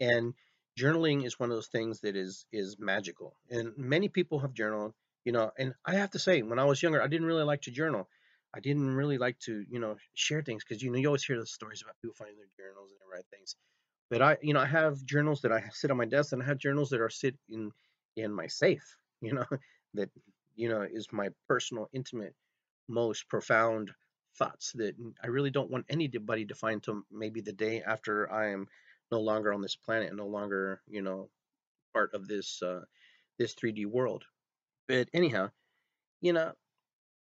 And 0.00 0.34
journaling 0.78 1.24
is 1.24 1.38
one 1.38 1.50
of 1.50 1.56
those 1.56 1.68
things 1.68 2.00
that 2.00 2.16
is 2.16 2.44
is 2.52 2.76
magical. 2.78 3.36
And 3.50 3.76
many 3.76 4.08
people 4.08 4.40
have 4.40 4.52
journaled, 4.52 4.94
you 5.24 5.32
know, 5.32 5.50
and 5.58 5.74
I 5.84 5.94
have 5.96 6.10
to 6.12 6.18
say, 6.18 6.42
when 6.42 6.58
I 6.58 6.64
was 6.64 6.82
younger, 6.82 7.02
I 7.02 7.08
didn't 7.08 7.26
really 7.26 7.44
like 7.44 7.62
to 7.62 7.70
journal. 7.70 8.08
I 8.54 8.60
didn't 8.60 8.94
really 8.94 9.18
like 9.18 9.38
to, 9.40 9.64
you 9.68 9.78
know, 9.78 9.96
share 10.14 10.42
things 10.42 10.64
because 10.64 10.82
you 10.82 10.90
know 10.90 10.98
you 10.98 11.08
always 11.08 11.24
hear 11.24 11.38
the 11.38 11.46
stories 11.46 11.82
about 11.82 11.96
people 12.00 12.14
finding 12.14 12.36
their 12.38 12.66
journals 12.66 12.90
and 12.90 12.98
they 13.00 13.16
write 13.16 13.26
things. 13.30 13.56
But 14.08 14.22
I, 14.22 14.36
you 14.40 14.54
know, 14.54 14.60
I 14.60 14.66
have 14.66 15.04
journals 15.04 15.42
that 15.42 15.52
I 15.52 15.64
sit 15.72 15.90
on 15.90 15.96
my 15.96 16.04
desk, 16.06 16.32
and 16.32 16.42
I 16.42 16.46
have 16.46 16.58
journals 16.58 16.90
that 16.90 17.00
are 17.00 17.10
sit 17.10 17.36
in 17.48 17.72
in 18.16 18.32
my 18.32 18.46
safe. 18.46 18.96
You 19.20 19.34
know, 19.34 19.46
that 19.94 20.10
you 20.54 20.68
know 20.68 20.82
is 20.82 21.08
my 21.12 21.28
personal, 21.48 21.88
intimate, 21.92 22.34
most 22.88 23.28
profound 23.28 23.92
thoughts 24.38 24.72
that 24.72 24.94
I 25.22 25.28
really 25.28 25.50
don't 25.50 25.70
want 25.70 25.86
anybody 25.88 26.46
to 26.46 26.54
find 26.54 26.76
until 26.76 27.02
maybe 27.10 27.40
the 27.40 27.52
day 27.52 27.82
after 27.82 28.30
I 28.32 28.52
am 28.52 28.68
no 29.10 29.20
longer 29.20 29.52
on 29.52 29.62
this 29.62 29.76
planet 29.76 30.08
and 30.08 30.16
no 30.16 30.26
longer, 30.26 30.80
you 30.88 31.02
know, 31.02 31.28
part 31.92 32.14
of 32.14 32.28
this 32.28 32.62
uh, 32.62 32.82
this 33.38 33.54
3D 33.54 33.86
world. 33.86 34.24
But 34.88 35.08
anyhow, 35.12 35.50
you 36.20 36.32
know, 36.32 36.52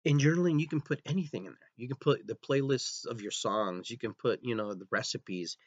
in 0.05 0.17
journaling 0.19 0.59
you 0.59 0.67
can 0.67 0.81
put 0.81 1.01
anything 1.05 1.45
in 1.45 1.51
there. 1.51 1.71
You 1.77 1.87
can 1.87 1.97
put 1.97 2.27
the 2.27 2.35
playlists 2.35 3.05
of 3.05 3.21
your 3.21 3.31
songs. 3.31 3.89
You 3.89 3.97
can 3.97 4.13
put, 4.13 4.43
you 4.43 4.55
know, 4.55 4.73
the 4.73 4.87
recipes. 4.91 5.57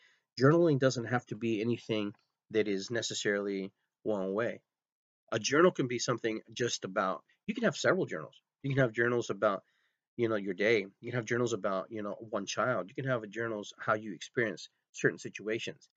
journaling 0.41 0.79
doesn't 0.79 1.07
have 1.07 1.27
to 1.27 1.37
be 1.37 1.61
anything 1.61 2.15
that 2.51 2.69
is 2.69 2.91
necessarily 2.91 3.73
one 4.03 4.35
way. 4.35 4.61
A 5.33 5.39
journal 5.39 5.73
can 5.73 5.89
be 5.89 5.99
something 5.99 6.41
just 6.53 6.85
about, 6.85 7.25
you 7.47 7.55
can 7.55 7.65
have 7.65 7.77
several 7.77 8.07
journals. 8.07 8.41
You 8.63 8.71
can 8.71 8.83
have 8.83 8.93
journals 8.93 9.31
about, 9.31 9.65
you 10.17 10.29
know, 10.29 10.37
your 10.37 10.55
day. 10.55 10.87
You 11.01 11.11
can 11.11 11.19
have 11.19 11.25
journals 11.27 11.53
about, 11.53 11.91
you 11.91 12.03
know, 12.03 12.17
one 12.31 12.47
child. 12.47 12.89
You 12.89 12.95
can 12.95 13.11
have 13.11 13.23
a 13.23 13.27
journals 13.27 13.73
how 13.79 13.95
you 13.95 14.13
experience 14.15 14.69
certain 14.93 15.19
situations. 15.19 15.89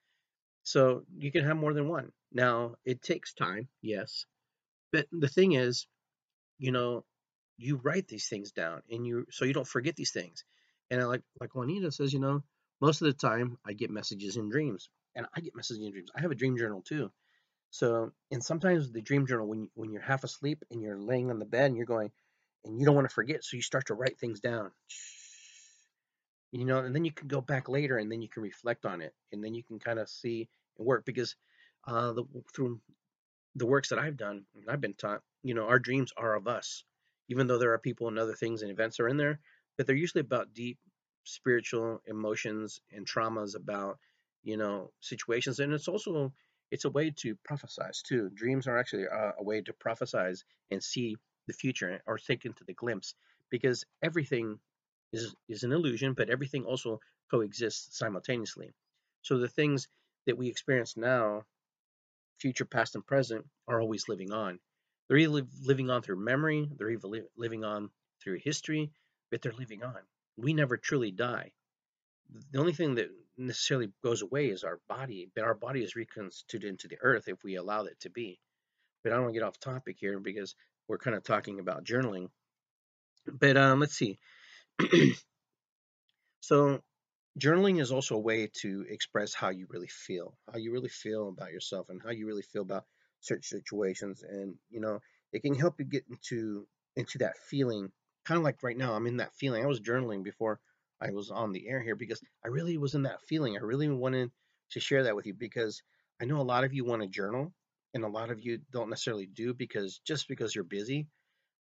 So 0.63 1.03
you 1.17 1.31
can 1.31 1.45
have 1.45 1.57
more 1.57 1.73
than 1.73 1.87
one. 1.89 2.11
Now, 2.31 2.75
it 2.85 3.01
takes 3.01 3.33
time, 3.33 3.67
yes. 3.81 4.25
But 4.91 5.07
the 5.11 5.27
thing 5.27 5.53
is, 5.53 5.87
you 6.57 6.71
know, 6.71 7.05
you 7.57 7.77
write 7.83 8.07
these 8.07 8.27
things 8.27 8.51
down 8.51 8.81
and 8.91 9.05
you 9.05 9.25
so 9.31 9.45
you 9.45 9.53
don't 9.53 9.67
forget 9.67 9.95
these 9.95 10.11
things. 10.11 10.43
And 10.91 11.01
I 11.01 11.05
like 11.05 11.23
like 11.39 11.55
Juanita 11.55 11.91
says, 11.91 12.13
you 12.13 12.19
know, 12.19 12.43
most 12.81 13.01
of 13.01 13.07
the 13.07 13.13
time 13.13 13.57
I 13.65 13.73
get 13.73 13.91
messages 13.91 14.37
in 14.37 14.49
dreams. 14.49 14.89
And 15.15 15.25
I 15.35 15.41
get 15.41 15.55
messages 15.55 15.83
in 15.83 15.91
dreams. 15.91 16.11
I 16.15 16.21
have 16.21 16.31
a 16.31 16.35
dream 16.35 16.57
journal 16.57 16.81
too. 16.81 17.11
So, 17.71 18.11
and 18.31 18.43
sometimes 18.43 18.91
the 18.91 19.01
dream 19.01 19.27
journal, 19.27 19.47
when 19.47 19.69
when 19.75 19.91
you're 19.91 20.01
half 20.01 20.23
asleep 20.23 20.63
and 20.71 20.81
you're 20.81 20.99
laying 20.99 21.29
on 21.31 21.39
the 21.39 21.45
bed 21.45 21.65
and 21.65 21.77
you're 21.77 21.85
going, 21.85 22.11
and 22.65 22.79
you 22.79 22.85
don't 22.85 22.95
want 22.95 23.09
to 23.09 23.13
forget, 23.13 23.43
so 23.43 23.55
you 23.55 23.61
start 23.61 23.87
to 23.87 23.93
write 23.93 24.19
things 24.19 24.39
down. 24.39 24.71
You 26.51 26.65
know, 26.65 26.79
and 26.79 26.95
then 26.95 27.05
you 27.05 27.11
can 27.11 27.27
go 27.27 27.41
back 27.41 27.69
later 27.69 27.97
and 27.97 28.11
then 28.11 28.21
you 28.21 28.27
can 28.27 28.41
reflect 28.43 28.85
on 28.85 29.01
it, 29.01 29.13
and 29.31 29.43
then 29.43 29.53
you 29.53 29.63
can 29.63 29.79
kind 29.79 29.99
of 29.99 30.09
see 30.09 30.49
and 30.77 30.87
work 30.87 31.05
because 31.05 31.35
uh, 31.87 32.13
the, 32.13 32.23
through 32.55 32.79
the 33.55 33.67
works 33.67 33.89
that 33.89 33.99
I've 33.99 34.17
done, 34.17 34.45
and 34.55 34.69
I've 34.69 34.81
been 34.81 34.93
taught, 34.93 35.21
you 35.43 35.53
know, 35.53 35.67
our 35.67 35.79
dreams 35.79 36.11
are 36.17 36.35
of 36.35 36.47
us, 36.47 36.83
even 37.29 37.47
though 37.47 37.57
there 37.59 37.73
are 37.73 37.79
people 37.79 38.07
and 38.07 38.17
other 38.17 38.33
things 38.33 38.61
and 38.61 38.71
events 38.71 38.99
are 38.99 39.07
in 39.07 39.17
there, 39.17 39.39
but 39.77 39.85
they're 39.85 39.95
usually 39.95 40.21
about 40.21 40.53
deep 40.53 40.77
spiritual 41.23 42.01
emotions 42.07 42.81
and 42.91 43.07
traumas 43.07 43.55
about, 43.55 43.99
you 44.43 44.57
know, 44.57 44.91
situations, 45.01 45.59
and 45.59 45.73
it's 45.73 45.87
also 45.87 46.33
it's 46.71 46.85
a 46.85 46.89
way 46.89 47.11
to 47.17 47.35
prophesize 47.49 48.01
too. 48.01 48.29
Dreams 48.33 48.67
are 48.67 48.77
actually 48.77 49.03
a, 49.05 49.33
a 49.39 49.43
way 49.43 49.61
to 49.61 49.73
prophesize 49.73 50.43
and 50.71 50.83
see 50.83 51.17
the 51.49 51.53
future 51.53 52.01
or 52.07 52.17
take 52.17 52.45
into 52.45 52.63
the 52.63 52.73
glimpse 52.73 53.15
because 53.49 53.85
everything 54.01 54.59
is 55.11 55.35
is 55.47 55.63
an 55.63 55.71
illusion, 55.73 56.13
but 56.13 56.29
everything 56.29 56.65
also 56.65 57.01
coexists 57.29 57.97
simultaneously. 57.97 58.71
So 59.21 59.37
the 59.37 59.47
things 59.49 59.87
that 60.25 60.37
we 60.37 60.47
experience 60.47 60.95
now, 60.95 61.45
future, 62.39 62.65
past, 62.65 62.95
and 62.95 63.05
present, 63.05 63.45
are 63.67 63.81
always 63.81 64.07
living 64.07 64.31
on. 64.31 64.59
They're 65.07 65.17
either 65.17 65.47
living 65.63 65.89
on 65.89 66.01
through 66.01 66.23
memory, 66.23 66.69
they're 66.77 66.95
li- 66.97 67.23
living 67.35 67.63
on 67.63 67.89
through 68.21 68.39
history, 68.43 68.91
but 69.31 69.41
they're 69.41 69.51
living 69.53 69.83
on. 69.83 69.99
We 70.37 70.53
never 70.53 70.77
truly 70.77 71.11
die. 71.11 71.51
The 72.51 72.59
only 72.59 72.73
thing 72.73 72.95
that 72.95 73.09
necessarily 73.37 73.91
goes 74.03 74.21
away 74.21 74.49
is 74.49 74.63
our 74.63 74.79
body, 74.87 75.31
but 75.33 75.43
our 75.43 75.55
body 75.55 75.83
is 75.83 75.95
reconstituted 75.95 76.69
into 76.69 76.87
the 76.87 76.99
earth 77.01 77.27
if 77.27 77.43
we 77.43 77.55
allow 77.55 77.85
it 77.85 77.99
to 78.01 78.09
be. 78.09 78.39
But 79.03 79.11
I 79.11 79.15
don't 79.15 79.23
want 79.23 79.33
to 79.33 79.39
get 79.39 79.47
off 79.47 79.59
topic 79.59 79.97
here 79.99 80.19
because 80.19 80.55
we're 80.89 80.97
kind 80.97 81.15
of 81.15 81.23
talking 81.23 81.59
about 81.59 81.85
journaling. 81.85 82.29
But 83.25 83.55
um, 83.55 83.79
let's 83.79 83.95
see. 83.95 84.17
so 86.41 86.81
journaling 87.39 87.79
is 87.79 87.91
also 87.91 88.15
a 88.15 88.19
way 88.19 88.49
to 88.61 88.85
express 88.89 89.33
how 89.33 89.49
you 89.49 89.67
really 89.69 89.87
feel, 89.87 90.35
how 90.51 90.57
you 90.57 90.73
really 90.73 90.89
feel 90.89 91.29
about 91.29 91.51
yourself, 91.51 91.89
and 91.89 92.01
how 92.03 92.09
you 92.09 92.25
really 92.25 92.41
feel 92.41 92.63
about 92.63 92.85
certain 93.21 93.43
situations. 93.43 94.23
And 94.27 94.55
you 94.69 94.81
know, 94.81 94.99
it 95.31 95.43
can 95.43 95.53
help 95.53 95.79
you 95.79 95.85
get 95.85 96.05
into 96.09 96.67
into 96.95 97.19
that 97.19 97.37
feeling. 97.37 97.91
Kind 98.25 98.39
of 98.39 98.43
like 98.43 98.63
right 98.63 98.77
now, 98.77 98.93
I'm 98.93 99.07
in 99.07 99.17
that 99.17 99.35
feeling. 99.35 99.63
I 99.63 99.67
was 99.67 99.79
journaling 99.79 100.23
before 100.23 100.59
I 100.99 101.11
was 101.11 101.31
on 101.31 101.53
the 101.53 101.69
air 101.69 101.81
here 101.81 101.95
because 101.95 102.21
I 102.43 102.49
really 102.49 102.77
was 102.77 102.95
in 102.95 103.03
that 103.03 103.21
feeling. 103.21 103.55
I 103.55 103.61
really 103.61 103.87
wanted 103.87 104.31
to 104.71 104.79
share 104.79 105.03
that 105.03 105.15
with 105.15 105.25
you 105.25 105.33
because 105.33 105.81
I 106.21 106.25
know 106.25 106.41
a 106.41 106.43
lot 106.43 106.63
of 106.63 106.73
you 106.73 106.83
want 106.83 107.01
to 107.01 107.07
journal 107.07 107.53
and 107.93 108.03
a 108.03 108.07
lot 108.07 108.31
of 108.31 108.39
you 108.39 108.59
don't 108.71 108.89
necessarily 108.89 109.25
do 109.25 109.53
because 109.53 109.99
just 110.05 110.27
because 110.27 110.53
you're 110.53 110.63
busy. 110.63 111.07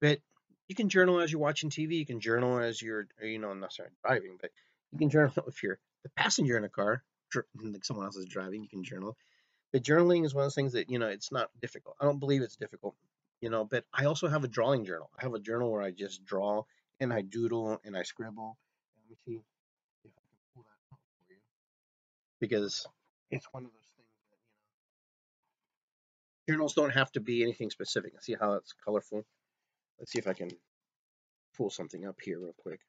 But 0.01 0.21
you 0.69 0.75
can 0.75 0.89
journal 0.89 1.21
as 1.21 1.33
you're 1.33 1.41
watching 1.41 1.71
TV. 1.71 1.95
You 1.97 2.07
can 2.07 2.21
journal 2.21 2.59
as 2.59 2.81
you're, 2.81 3.07
uh, 3.23 3.27
you 3.27 3.39
know, 3.39 3.53
not 3.55 3.73
sorry, 3.73 3.91
driving, 4.05 4.37
but 4.41 4.51
you 4.93 4.99
can 4.99 5.11
journal 5.11 5.33
if 5.49 5.63
you're 5.63 5.79
the 6.05 6.11
passenger 6.17 6.57
in 6.57 6.65
a 6.65 6.69
car, 6.69 7.03
like 7.63 7.85
someone 7.85 8.07
else 8.07 8.17
is 8.17 8.27
driving. 8.27 8.63
You 8.63 8.69
can 8.69 8.85
journal. 8.85 9.17
But 9.73 9.83
journaling 9.83 10.25
is 10.25 10.35
one 10.35 10.45
of 10.45 10.47
those 10.47 10.55
things 10.55 10.73
that 10.73 10.91
you 10.91 10.99
know 10.99 11.09
it's 11.09 11.33
not 11.33 11.51
difficult. 11.61 11.97
I 12.01 12.05
don't 12.05 12.21
believe 12.21 12.43
it's 12.43 12.57
difficult, 12.57 12.95
you 13.41 13.51
know. 13.51 13.65
But 13.65 13.85
I 13.93 14.07
also 14.07 14.29
have 14.29 14.45
a 14.45 14.49
drawing 14.49 14.85
journal. 14.85 15.11
I 15.19 15.25
have 15.25 15.35
a 15.35 15.41
journal 15.41 15.71
where 15.71 15.83
I 15.83 15.91
just 15.91 16.25
draw 16.25 16.65
and 17.01 17.13
I 17.13 17.23
doodle 17.23 17.81
and 17.85 17.97
I 17.97 18.03
scribble 18.03 18.57
let 19.09 19.11
me 19.11 19.17
see 19.25 19.41
if 20.05 20.13
I 20.13 20.25
can 20.29 20.39
pull 20.55 20.65
that 20.65 20.95
up 20.95 21.01
for 21.17 21.33
you. 21.33 21.39
Because 22.41 22.87
it's 23.31 23.49
one 23.53 23.65
of 23.65 23.71
those 23.73 23.91
things 23.97 24.13
that, 24.29 24.37
you 24.37 24.37
know, 24.37 24.45
journals 26.49 26.75
don't 26.75 26.91
have 26.91 27.13
to 27.13 27.21
be 27.21 27.43
anything 27.43 27.71
specific. 27.71 28.13
See 28.21 28.37
how 28.39 28.53
that's 28.53 28.75
colorful? 28.85 29.25
Let's 29.99 30.13
see 30.13 30.19
if 30.19 30.27
I 30.27 30.33
can 30.33 30.51
pull 31.57 31.71
something 31.71 32.07
up 32.07 32.17
here 32.23 32.39
real 32.39 32.55
quick. 32.57 32.81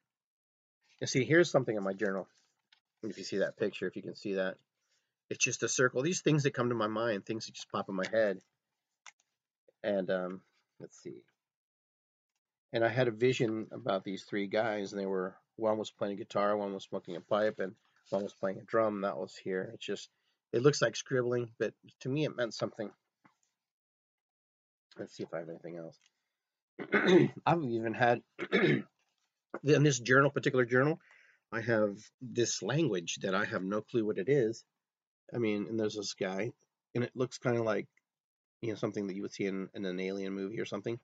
You 1.00 1.06
see, 1.06 1.24
here's 1.24 1.50
something 1.50 1.76
in 1.76 1.82
my 1.82 1.92
journal. 1.92 2.28
If 3.02 3.18
you 3.18 3.24
see 3.24 3.38
that 3.38 3.58
picture, 3.58 3.86
if 3.86 3.96
you 3.96 4.02
can 4.02 4.14
see 4.14 4.34
that, 4.34 4.56
it's 5.30 5.44
just 5.44 5.62
a 5.62 5.68
circle. 5.68 6.02
These 6.02 6.20
things 6.20 6.42
that 6.42 6.54
come 6.54 6.68
to 6.68 6.74
my 6.74 6.86
mind, 6.86 7.24
things 7.24 7.46
that 7.46 7.54
just 7.54 7.70
pop 7.70 7.88
in 7.88 7.94
my 7.94 8.06
head. 8.12 8.38
And 9.82 10.10
um, 10.10 10.40
let's 10.78 11.00
see. 11.02 11.22
And 12.72 12.84
I 12.84 12.88
had 12.88 13.08
a 13.08 13.12
vision 13.12 13.68
about 13.72 14.04
these 14.04 14.24
three 14.24 14.46
guys, 14.46 14.92
and 14.92 15.00
they 15.00 15.06
were 15.06 15.34
one 15.56 15.78
was 15.78 15.90
playing 15.90 16.16
guitar, 16.16 16.56
one 16.56 16.74
was 16.74 16.84
smoking 16.84 17.16
a 17.16 17.20
pipe, 17.20 17.58
and 17.58 17.74
one 18.10 18.22
was 18.22 18.34
playing 18.34 18.58
a 18.58 18.62
drum. 18.62 19.02
That 19.02 19.16
was 19.16 19.36
here. 19.36 19.70
It's 19.74 19.84
just, 19.84 20.08
it 20.52 20.62
looks 20.62 20.82
like 20.82 20.96
scribbling, 20.96 21.50
but 21.58 21.72
to 22.00 22.08
me 22.08 22.24
it 22.24 22.36
meant 22.36 22.54
something. 22.54 22.90
Let's 24.98 25.16
see 25.16 25.22
if 25.22 25.32
I 25.32 25.38
have 25.38 25.48
anything 25.48 25.76
else. 25.76 25.98
I've 27.46 27.62
even 27.64 27.94
had, 27.94 28.22
in 28.52 28.84
this 29.62 30.00
journal, 30.00 30.30
particular 30.30 30.64
journal, 30.64 31.00
I 31.52 31.60
have 31.60 31.98
this 32.20 32.62
language 32.62 33.18
that 33.22 33.34
I 33.34 33.44
have 33.44 33.62
no 33.62 33.80
clue 33.80 34.04
what 34.04 34.18
it 34.18 34.28
is. 34.28 34.64
I 35.34 35.38
mean, 35.38 35.66
and 35.68 35.78
there's 35.78 35.96
this 35.96 36.14
guy, 36.14 36.52
and 36.94 37.04
it 37.04 37.12
looks 37.14 37.38
kind 37.38 37.56
of 37.56 37.64
like, 37.64 37.86
you 38.62 38.70
know, 38.70 38.76
something 38.76 39.06
that 39.06 39.16
you 39.16 39.22
would 39.22 39.32
see 39.32 39.46
in, 39.46 39.68
in 39.74 39.84
an 39.84 40.00
alien 40.00 40.32
movie 40.32 40.60
or 40.60 40.66
something. 40.66 40.98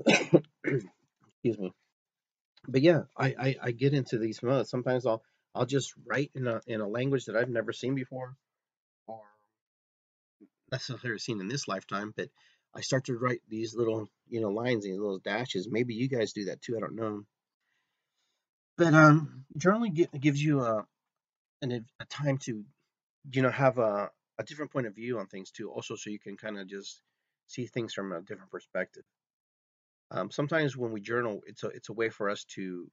Excuse 0.06 1.58
me 1.58 1.72
but 2.68 2.82
yeah, 2.82 3.02
I, 3.16 3.34
I, 3.38 3.56
I 3.62 3.70
get 3.70 3.94
into 3.94 4.18
these 4.18 4.42
modes. 4.42 4.70
Sometimes 4.70 5.06
I'll 5.06 5.22
I'll 5.54 5.66
just 5.66 5.94
write 6.04 6.30
in 6.34 6.46
a 6.46 6.60
in 6.66 6.80
a 6.80 6.88
language 6.88 7.26
that 7.26 7.36
I've 7.36 7.48
never 7.48 7.72
seen 7.72 7.94
before, 7.94 8.36
or 9.06 9.22
necessarily 10.70 11.18
seen 11.18 11.40
in 11.40 11.48
this 11.48 11.68
lifetime. 11.68 12.12
But 12.16 12.28
I 12.76 12.82
start 12.82 13.04
to 13.06 13.16
write 13.16 13.40
these 13.48 13.74
little 13.74 14.08
you 14.28 14.40
know 14.40 14.50
lines, 14.50 14.84
these 14.84 14.98
little 14.98 15.18
dashes. 15.18 15.68
Maybe 15.70 15.94
you 15.94 16.08
guys 16.08 16.32
do 16.32 16.46
that 16.46 16.60
too. 16.60 16.76
I 16.76 16.80
don't 16.80 16.94
know. 16.96 17.24
But 18.76 18.92
um, 18.92 19.46
journaling 19.58 20.20
gives 20.20 20.42
you 20.42 20.60
a 20.60 20.86
an, 21.62 21.86
a 22.00 22.04
time 22.04 22.38
to 22.38 22.64
you 23.32 23.42
know 23.42 23.50
have 23.50 23.78
a 23.78 24.10
a 24.38 24.44
different 24.44 24.72
point 24.72 24.86
of 24.86 24.94
view 24.94 25.18
on 25.18 25.26
things 25.26 25.50
too. 25.50 25.70
Also, 25.70 25.96
so 25.96 26.10
you 26.10 26.18
can 26.18 26.36
kind 26.36 26.58
of 26.58 26.68
just 26.68 27.00
see 27.46 27.66
things 27.66 27.94
from 27.94 28.12
a 28.12 28.20
different 28.20 28.50
perspective. 28.50 29.04
Um, 30.10 30.30
sometimes 30.30 30.76
when 30.76 30.92
we 30.92 31.00
journal, 31.00 31.40
it's 31.46 31.64
a 31.64 31.68
it's 31.68 31.88
a 31.88 31.94
way 31.94 32.10
for 32.10 32.28
us 32.28 32.44
to 32.56 32.90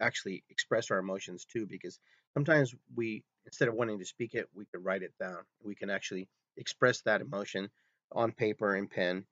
actually 0.00 0.44
express 0.50 0.90
our 0.90 0.98
emotions 0.98 1.46
too, 1.46 1.66
because 1.66 1.98
sometimes 2.34 2.74
we 2.94 3.24
instead 3.46 3.68
of 3.68 3.74
wanting 3.74 3.98
to 3.98 4.04
speak 4.04 4.34
it, 4.34 4.48
we 4.54 4.66
can 4.66 4.82
write 4.82 5.02
it 5.02 5.14
down. 5.18 5.38
We 5.64 5.74
can 5.74 5.88
actually 5.88 6.28
express 6.58 7.00
that 7.02 7.22
emotion 7.22 7.70
on 8.12 8.32
paper 8.32 8.74
and 8.74 8.90
pen, 8.90 9.26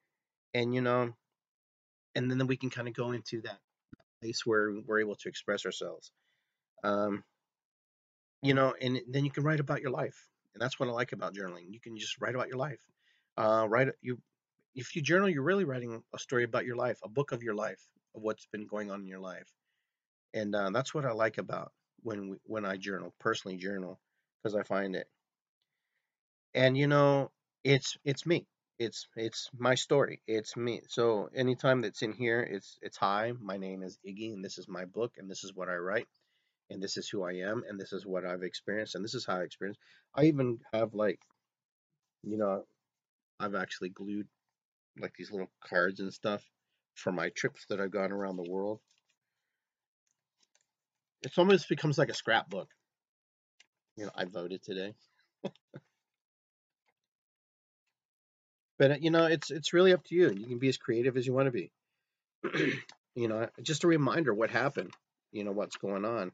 and 0.54 0.74
you 0.74 0.80
know, 0.82 1.12
and 2.14 2.30
then 2.30 2.46
we 2.46 2.56
can 2.56 2.70
kind 2.70 2.88
of 2.88 2.94
go 2.94 3.12
into 3.12 3.40
that 3.42 3.58
place 4.20 4.46
where 4.46 4.72
we're 4.86 5.00
able 5.00 5.16
to 5.16 5.28
express 5.28 5.64
ourselves. 5.66 6.12
Um, 6.84 7.24
you 8.42 8.54
know, 8.54 8.74
and 8.80 9.00
then 9.08 9.24
you 9.24 9.30
can 9.30 9.44
write 9.44 9.60
about 9.60 9.80
your 9.80 9.90
life, 9.90 10.28
and 10.54 10.60
that's 10.60 10.78
what 10.78 10.88
I 10.88 10.92
like 10.92 11.12
about 11.12 11.34
journaling. 11.34 11.66
You 11.68 11.80
can 11.80 11.96
just 11.96 12.20
write 12.20 12.34
about 12.34 12.48
your 12.48 12.58
life. 12.58 12.80
Uh, 13.36 13.66
write 13.68 13.88
you 14.00 14.18
if 14.74 14.94
you 14.94 15.02
journal, 15.02 15.28
you're 15.28 15.42
really 15.42 15.64
writing 15.64 16.02
a 16.14 16.18
story 16.18 16.44
about 16.44 16.64
your 16.64 16.76
life, 16.76 16.98
a 17.04 17.08
book 17.08 17.32
of 17.32 17.42
your 17.42 17.54
life, 17.54 17.86
of 18.14 18.22
what's 18.22 18.46
been 18.46 18.66
going 18.66 18.90
on 18.90 19.00
in 19.00 19.06
your 19.08 19.20
life, 19.20 19.52
and 20.34 20.54
uh, 20.54 20.70
that's 20.70 20.94
what 20.94 21.04
I 21.04 21.12
like 21.12 21.38
about 21.38 21.72
when 22.02 22.30
we, 22.30 22.36
when 22.44 22.64
I 22.64 22.76
journal, 22.76 23.14
personally 23.20 23.56
journal, 23.56 24.00
because 24.42 24.54
I 24.56 24.62
find 24.62 24.94
it, 24.96 25.08
and 26.54 26.76
you 26.76 26.86
know, 26.86 27.30
it's 27.64 27.96
it's 28.04 28.26
me, 28.26 28.46
it's 28.78 29.06
it's 29.16 29.50
my 29.56 29.74
story, 29.74 30.20
it's 30.26 30.56
me. 30.56 30.82
So 30.88 31.28
anytime 31.34 31.80
that's 31.82 32.02
in 32.02 32.12
here, 32.12 32.40
it's 32.40 32.78
it's 32.82 32.96
hi, 32.96 33.32
my 33.40 33.56
name 33.56 33.82
is 33.82 33.98
Iggy, 34.06 34.32
and 34.32 34.44
this 34.44 34.58
is 34.58 34.68
my 34.68 34.84
book, 34.84 35.12
and 35.18 35.30
this 35.30 35.44
is 35.44 35.54
what 35.54 35.68
I 35.68 35.76
write, 35.76 36.08
and 36.70 36.82
this 36.82 36.96
is 36.96 37.08
who 37.08 37.24
I 37.24 37.34
am, 37.34 37.62
and 37.68 37.78
this 37.78 37.92
is 37.92 38.04
what 38.04 38.24
I've 38.24 38.42
experienced, 38.42 38.94
and 38.94 39.04
this 39.04 39.14
is 39.14 39.26
how 39.26 39.36
I 39.36 39.42
experienced. 39.42 39.80
I 40.14 40.24
even 40.24 40.58
have 40.72 40.94
like, 40.94 41.20
you 42.22 42.36
know, 42.36 42.64
I've 43.38 43.54
actually 43.54 43.90
glued 43.90 44.26
like 44.98 45.14
these 45.16 45.30
little 45.30 45.50
cards 45.68 46.00
and 46.00 46.12
stuff 46.12 46.42
for 46.94 47.12
my 47.12 47.30
trips 47.30 47.66
that 47.68 47.80
I've 47.80 47.90
gone 47.90 48.12
around 48.12 48.36
the 48.36 48.50
world. 48.50 48.80
It 51.22 51.32
almost 51.38 51.68
becomes 51.68 51.98
like 51.98 52.10
a 52.10 52.14
scrapbook. 52.14 52.68
You 53.96 54.06
know, 54.06 54.12
I 54.14 54.24
voted 54.24 54.62
today. 54.62 54.94
but 58.78 58.90
uh, 58.92 58.96
you 59.00 59.10
know, 59.10 59.26
it's 59.26 59.50
it's 59.50 59.72
really 59.72 59.92
up 59.92 60.04
to 60.04 60.14
you. 60.14 60.30
You 60.30 60.46
can 60.46 60.58
be 60.58 60.68
as 60.68 60.76
creative 60.76 61.16
as 61.16 61.26
you 61.26 61.32
want 61.32 61.46
to 61.46 61.52
be. 61.52 61.70
you 63.14 63.28
know, 63.28 63.48
just 63.62 63.84
a 63.84 63.88
reminder 63.88 64.34
what 64.34 64.50
happened. 64.50 64.92
You 65.32 65.44
know 65.44 65.52
what's 65.52 65.76
going 65.76 66.04
on. 66.04 66.32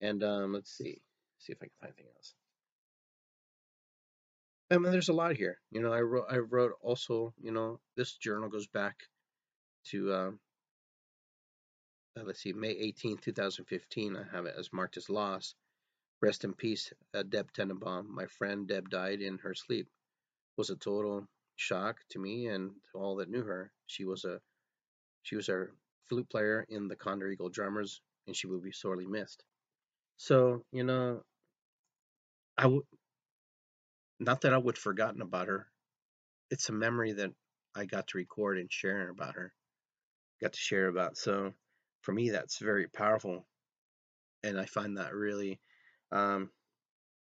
And 0.00 0.22
um, 0.22 0.52
let's 0.52 0.70
see, 0.76 1.00
see 1.38 1.52
if 1.52 1.58
I 1.62 1.66
can 1.66 1.72
find 1.80 1.92
anything 1.96 2.12
else. 2.16 2.34
I 4.70 4.78
mean, 4.78 4.92
there's 4.92 5.08
a 5.08 5.14
lot 5.14 5.36
here. 5.36 5.58
You 5.70 5.82
know, 5.82 5.92
I 5.92 6.00
wrote 6.00 6.26
I 6.30 6.38
wrote 6.38 6.72
also. 6.80 7.32
You 7.40 7.52
know, 7.52 7.80
this 7.96 8.16
journal 8.16 8.48
goes 8.48 8.66
back 8.66 8.96
to 9.90 10.12
um, 10.12 10.40
uh, 12.18 12.22
let's 12.24 12.40
see, 12.40 12.52
May 12.52 12.74
18th, 12.74 13.22
2015. 13.22 14.16
I 14.16 14.36
have 14.36 14.46
it 14.46 14.54
as 14.56 14.72
marked 14.72 14.96
as 14.96 15.10
loss. 15.10 15.54
Rest 16.22 16.44
in 16.44 16.54
peace, 16.54 16.92
uh, 17.12 17.24
Deb 17.24 17.52
Tenenbaum. 17.52 18.08
My 18.08 18.26
friend 18.26 18.68
Deb 18.68 18.88
died 18.88 19.20
in 19.20 19.38
her 19.38 19.54
sleep. 19.54 19.88
Was 20.56 20.70
a 20.70 20.76
total 20.76 21.26
shock 21.56 21.98
to 22.10 22.18
me 22.18 22.46
and 22.46 22.72
all 22.94 23.16
that 23.16 23.30
knew 23.30 23.42
her. 23.42 23.72
She 23.86 24.04
was 24.04 24.24
a 24.24 24.40
she 25.22 25.36
was 25.36 25.48
a 25.48 25.66
flute 26.08 26.28
player 26.30 26.64
in 26.68 26.88
the 26.88 26.96
Condor 26.96 27.28
Eagle 27.28 27.48
Drummers, 27.48 28.00
and 28.26 28.36
she 28.36 28.46
will 28.46 28.60
be 28.60 28.72
sorely 28.72 29.06
missed. 29.06 29.42
So 30.16 30.64
you 30.72 30.84
know, 30.84 31.22
I 32.56 32.66
would 32.66 32.84
not 34.20 34.42
that 34.42 34.54
I 34.54 34.58
would 34.58 34.78
forgotten 34.78 35.22
about 35.22 35.48
her. 35.48 35.66
It's 36.50 36.68
a 36.68 36.72
memory 36.72 37.12
that 37.12 37.30
I 37.74 37.84
got 37.84 38.06
to 38.08 38.18
record 38.18 38.58
and 38.58 38.72
share 38.72 39.08
about 39.08 39.34
her. 39.34 39.52
Got 40.40 40.52
to 40.52 40.58
share 40.58 40.86
about. 40.86 41.16
So 41.16 41.52
for 42.02 42.12
me, 42.12 42.30
that's 42.30 42.58
very 42.58 42.86
powerful, 42.86 43.46
and 44.44 44.58
I 44.60 44.66
find 44.66 44.98
that 44.98 45.14
really 45.14 45.58
um, 46.12 46.50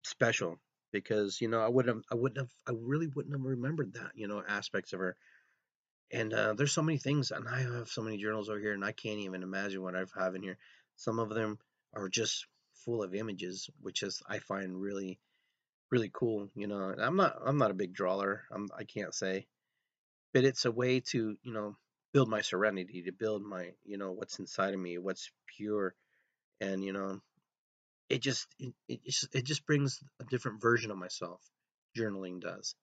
special 0.05 0.59
because 0.93 1.41
you 1.41 1.49
know 1.49 1.61
I 1.61 1.69
wouldn't 1.69 1.97
have, 1.97 2.05
I 2.11 2.15
wouldn't 2.15 2.39
have 2.39 2.51
I 2.67 2.73
really 2.79 3.07
wouldn't 3.07 3.35
have 3.35 3.45
remembered 3.45 3.95
that 3.95 4.13
you 4.15 4.29
know 4.29 4.43
aspects 4.47 4.93
of 4.93 5.01
her. 5.01 5.17
And 6.13 6.35
uh, 6.35 6.55
there's 6.55 6.73
so 6.73 6.83
many 6.83 6.99
things, 6.99 7.31
and 7.31 7.49
I 7.49 7.61
have 7.61 7.89
so 7.89 8.03
many 8.03 8.17
journals 8.17 8.49
over 8.49 8.59
here, 8.59 8.73
and 8.73 8.85
I 8.85 8.91
can't 8.91 9.21
even 9.21 9.45
imagine 9.45 9.81
what 9.81 9.95
I 9.95 10.05
have 10.17 10.35
in 10.35 10.43
here. 10.43 10.59
Some 10.97 11.21
of 11.21 11.31
them 11.31 11.59
are 11.95 12.09
just 12.09 12.47
full 12.85 13.03
of 13.03 13.15
images, 13.15 13.71
which 13.81 14.03
is 14.03 14.23
I 14.29 14.39
find 14.41 14.81
really 14.81 15.21
really 15.91 16.11
cool. 16.13 16.49
You 16.55 16.67
know, 16.67 16.95
I'm 16.99 17.17
not 17.17 17.37
I'm 17.45 17.59
not 17.59 17.71
a 17.71 17.75
big 17.75 17.93
drawer. 17.93 18.43
I'm 18.51 18.69
I 18.77 18.85
can't 18.85 19.15
say, 19.15 19.47
but 20.33 20.45
it's 20.45 20.65
a 20.65 20.73
way 20.73 21.01
to 21.01 21.37
you 21.43 21.53
know 21.53 21.77
build 22.13 22.29
my 22.29 22.41
serenity, 22.41 23.03
to 23.03 23.13
build 23.13 23.43
my 23.43 23.71
you 23.85 23.99
know 23.99 24.13
what's 24.13 24.39
inside 24.39 24.75
of 24.75 24.81
me, 24.81 24.99
what's 24.99 25.31
pure, 25.57 25.95
and 26.61 26.83
you 26.85 26.93
know 26.93 27.21
it 28.11 28.21
just 28.21 28.47
it, 28.59 28.75
it 28.89 29.05
just 29.05 29.35
it 29.35 29.45
just 29.45 29.67
brings 29.67 30.01
a 30.21 30.25
different 30.25 30.61
version 30.61 30.91
of 30.91 30.99
myself. 30.99 31.41
Journaling 31.97 32.41
does, 32.41 32.75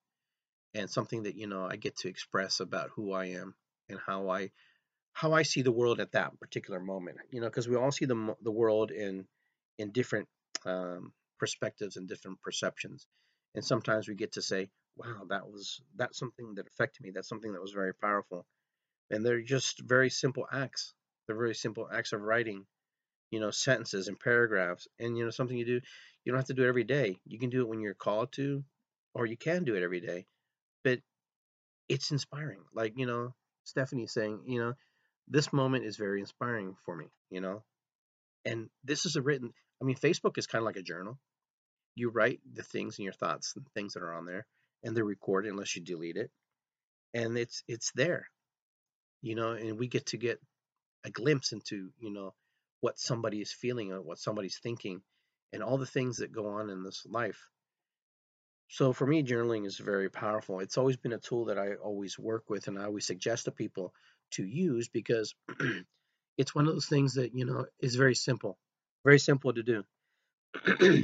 and 0.74 0.90
something 0.90 1.24
that 1.24 1.36
you 1.36 1.48
know 1.48 1.66
I 1.66 1.76
get 1.76 1.98
to 1.98 2.10
express 2.10 2.60
about 2.60 2.90
who 2.96 3.14
I 3.14 3.26
am 3.26 3.54
and 3.90 4.00
how 4.06 4.30
I 4.30 4.52
how 5.14 5.34
I 5.34 5.44
see 5.44 5.62
the 5.62 5.72
world 5.72 6.00
at 6.00 6.14
that 6.14 6.40
particular 6.40 6.80
moment. 6.80 7.18
You 7.32 7.42
know, 7.42 7.48
because 7.48 7.68
we 7.68 7.76
all 7.76 7.92
see 7.92 8.06
the 8.06 8.36
the 8.42 8.52
world 8.52 8.92
in 8.92 9.28
in 9.78 9.92
different 9.92 10.28
um, 10.66 11.14
perspectives 11.40 11.98
and 11.98 12.08
different 12.08 12.42
perceptions. 12.42 13.06
And 13.56 13.64
sometimes 13.64 14.08
we 14.08 14.16
get 14.16 14.34
to 14.34 14.42
say, 14.42 14.70
wow, 14.96 15.24
that 15.30 15.50
was 15.50 15.82
that's 15.96 16.18
something 16.18 16.56
that 16.56 16.68
affected 16.68 17.04
me. 17.04 17.12
That's 17.12 17.30
something 17.30 17.54
that 17.54 17.62
was 17.62 17.72
very 17.72 17.94
powerful. 17.94 18.46
And 19.10 19.26
they're 19.26 19.42
just 19.42 19.82
very 19.82 20.10
simple 20.10 20.48
acts. 20.52 20.94
They're 21.26 21.36
very 21.36 21.56
simple 21.56 21.88
acts 21.92 22.14
of 22.14 22.22
writing, 22.22 22.66
you 23.32 23.40
know, 23.40 23.52
sentences 23.52 24.08
and 24.08 24.20
paragraphs. 24.20 24.88
And 25.00 25.18
you 25.18 25.24
know, 25.24 25.32
something 25.32 25.58
you 25.58 25.66
do, 25.66 25.82
you 26.24 26.32
don't 26.32 26.40
have 26.40 26.48
to 26.48 26.54
do 26.54 26.64
it 26.64 26.70
every 26.70 26.84
day. 26.84 27.20
You 27.26 27.40
can 27.40 27.50
do 27.50 27.62
it 27.62 27.68
when 27.68 27.80
you're 27.80 27.94
called 27.94 28.32
to, 28.34 28.64
or 29.14 29.26
you 29.26 29.38
can 29.38 29.64
do 29.64 29.76
it 29.76 29.84
every 29.84 30.02
day. 30.02 30.26
But 30.84 31.00
it's 31.90 32.12
inspiring. 32.12 32.62
Like, 32.74 32.94
you 32.98 33.06
know, 33.06 33.34
Stephanie 33.64 34.08
saying, 34.08 34.42
you 34.46 34.60
know, 34.60 34.74
this 35.28 35.52
moment 35.52 35.86
is 35.86 35.98
very 35.98 36.20
inspiring 36.20 36.76
for 36.86 36.96
me, 36.96 37.08
you 37.30 37.42
know. 37.42 37.64
And 38.46 38.70
this 38.84 39.06
is 39.06 39.16
a 39.18 39.22
written 39.22 39.54
I 39.82 39.86
mean, 39.86 39.96
Facebook 39.96 40.38
is 40.38 40.48
kind 40.48 40.62
of 40.62 40.66
like 40.66 40.78
a 40.78 40.82
journal. 40.82 41.20
You 41.96 42.10
write 42.10 42.40
the 42.52 42.64
things 42.64 42.98
and 42.98 43.04
your 43.04 43.14
thoughts 43.14 43.54
and 43.56 43.66
things 43.74 43.94
that 43.94 44.04
are 44.04 44.14
on 44.14 44.26
there, 44.26 44.46
and 44.84 44.96
they're 44.96 45.06
recorded 45.06 45.52
unless 45.52 45.76
you 45.76 45.84
delete 45.84 46.18
it, 46.18 46.32
and 47.14 47.38
it's 47.38 47.64
it's 47.68 47.92
there, 47.96 48.28
you 49.22 49.36
know. 49.36 49.52
And 49.52 49.80
we 49.80 49.88
get 49.88 50.08
to 50.08 50.18
get 50.18 50.40
a 51.04 51.10
glimpse 51.10 51.52
into 51.52 51.90
you 52.00 52.12
know 52.12 52.34
what 52.82 53.00
somebody 53.00 53.42
is 53.42 53.52
feeling 53.52 53.92
or 53.92 54.02
what 54.02 54.20
somebody's 54.20 54.58
thinking, 54.58 55.02
and 55.54 55.64
all 55.64 55.78
the 55.78 55.86
things 55.86 56.18
that 56.18 56.32
go 56.32 56.48
on 56.48 56.70
in 56.70 56.84
this 56.84 57.06
life. 57.10 57.50
So 58.70 58.92
for 58.94 59.08
me, 59.08 59.24
journaling 59.24 59.66
is 59.66 59.78
very 59.78 60.10
powerful. 60.10 60.60
It's 60.60 60.78
always 60.78 60.98
been 60.98 61.14
a 61.14 61.20
tool 61.20 61.46
that 61.46 61.58
I 61.58 61.76
always 61.76 62.20
work 62.20 62.50
with, 62.50 62.68
and 62.68 62.78
I 62.78 62.86
always 62.86 63.06
suggest 63.06 63.46
to 63.46 63.52
people 63.52 63.94
to 64.32 64.46
use 64.46 64.90
because 64.90 65.34
it's 66.38 66.54
one 66.54 66.68
of 66.68 66.74
those 66.74 66.88
things 66.88 67.14
that 67.14 67.34
you 67.34 67.46
know 67.46 67.66
is 67.80 67.96
very 67.96 68.16
simple 68.16 68.58
very 69.08 69.20
simple 69.20 69.54
to 69.54 69.64
do. 69.64 69.84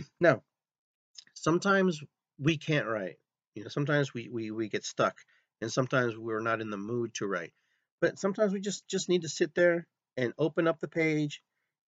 now, 0.20 0.44
sometimes 1.34 2.04
we 2.38 2.58
can't 2.58 2.86
write. 2.86 3.16
You 3.56 3.64
know, 3.64 3.70
sometimes 3.70 4.14
we, 4.14 4.28
we, 4.28 4.52
we 4.52 4.68
get 4.68 4.84
stuck 4.84 5.16
and 5.62 5.72
sometimes 5.72 6.18
we're 6.18 6.42
not 6.42 6.60
in 6.60 6.70
the 6.70 6.78
mood 6.78 7.14
to 7.16 7.28
write. 7.28 7.54
But 8.02 8.20
sometimes 8.20 8.52
we 8.52 8.60
just, 8.60 8.90
just 8.90 9.08
need 9.08 9.22
to 9.22 9.30
sit 9.30 9.56
there 9.56 9.88
and 10.18 10.34
open 10.38 10.68
up 10.68 10.82
the 10.82 10.90
page, 10.90 11.42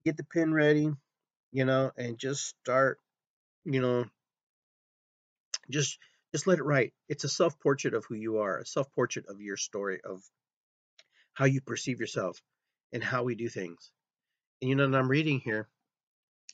get 0.05 0.17
the 0.17 0.23
pen 0.23 0.53
ready, 0.53 0.89
you 1.51 1.65
know, 1.65 1.91
and 1.97 2.17
just 2.17 2.47
start, 2.47 2.99
you 3.65 3.81
know, 3.81 4.05
just 5.69 5.97
just 6.33 6.47
let 6.47 6.59
it 6.59 6.63
write. 6.63 6.93
It's 7.09 7.23
a 7.23 7.29
self-portrait 7.29 7.93
of 7.93 8.05
who 8.05 8.15
you 8.15 8.37
are, 8.37 8.59
a 8.59 8.65
self-portrait 8.65 9.25
of 9.27 9.41
your 9.41 9.57
story 9.57 9.99
of 10.03 10.21
how 11.33 11.45
you 11.45 11.61
perceive 11.61 11.99
yourself 11.99 12.39
and 12.93 13.03
how 13.03 13.23
we 13.23 13.35
do 13.35 13.49
things. 13.49 13.91
And 14.61 14.69
you 14.69 14.75
know, 14.75 14.85
and 14.85 14.95
I'm 14.95 15.09
reading 15.09 15.39
here 15.39 15.67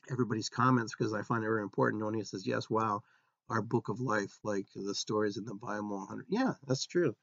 everybody's 0.09 0.49
comments 0.49 0.95
because 0.97 1.13
I 1.13 1.21
find 1.23 1.43
it 1.43 1.47
very 1.47 1.61
important. 1.61 2.01
Noni 2.01 2.23
says, 2.23 2.47
"Yes, 2.47 2.69
wow, 2.69 3.01
our 3.49 3.61
book 3.61 3.89
of 3.89 3.99
life, 3.99 4.37
like 4.43 4.67
the 4.75 4.95
stories 4.95 5.37
in 5.37 5.45
the 5.45 5.53
Bible." 5.55 5.97
100. 5.97 6.25
Yeah, 6.29 6.53
that's 6.67 6.85
true. 6.85 7.15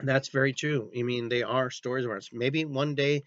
That's 0.00 0.28
very 0.28 0.52
true. 0.52 0.90
I 0.96 1.02
mean, 1.02 1.28
they 1.28 1.42
are 1.42 1.70
stories 1.70 2.04
of 2.04 2.10
ours. 2.10 2.30
Maybe 2.32 2.64
one 2.64 2.94
day, 2.94 3.24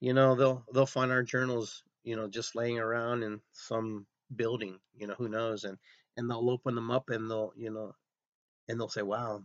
you 0.00 0.12
know, 0.14 0.34
they'll 0.34 0.64
they'll 0.72 0.86
find 0.86 1.12
our 1.12 1.22
journals, 1.22 1.82
you 2.04 2.16
know, 2.16 2.28
just 2.28 2.54
laying 2.56 2.78
around 2.78 3.22
in 3.22 3.40
some 3.52 4.06
building. 4.34 4.78
You 4.94 5.06
know, 5.08 5.14
who 5.14 5.28
knows? 5.28 5.64
And 5.64 5.78
and 6.16 6.30
they'll 6.30 6.50
open 6.50 6.74
them 6.74 6.90
up 6.90 7.10
and 7.10 7.30
they'll, 7.30 7.52
you 7.56 7.70
know, 7.70 7.94
and 8.68 8.80
they'll 8.80 8.88
say, 8.88 9.02
"Wow, 9.02 9.44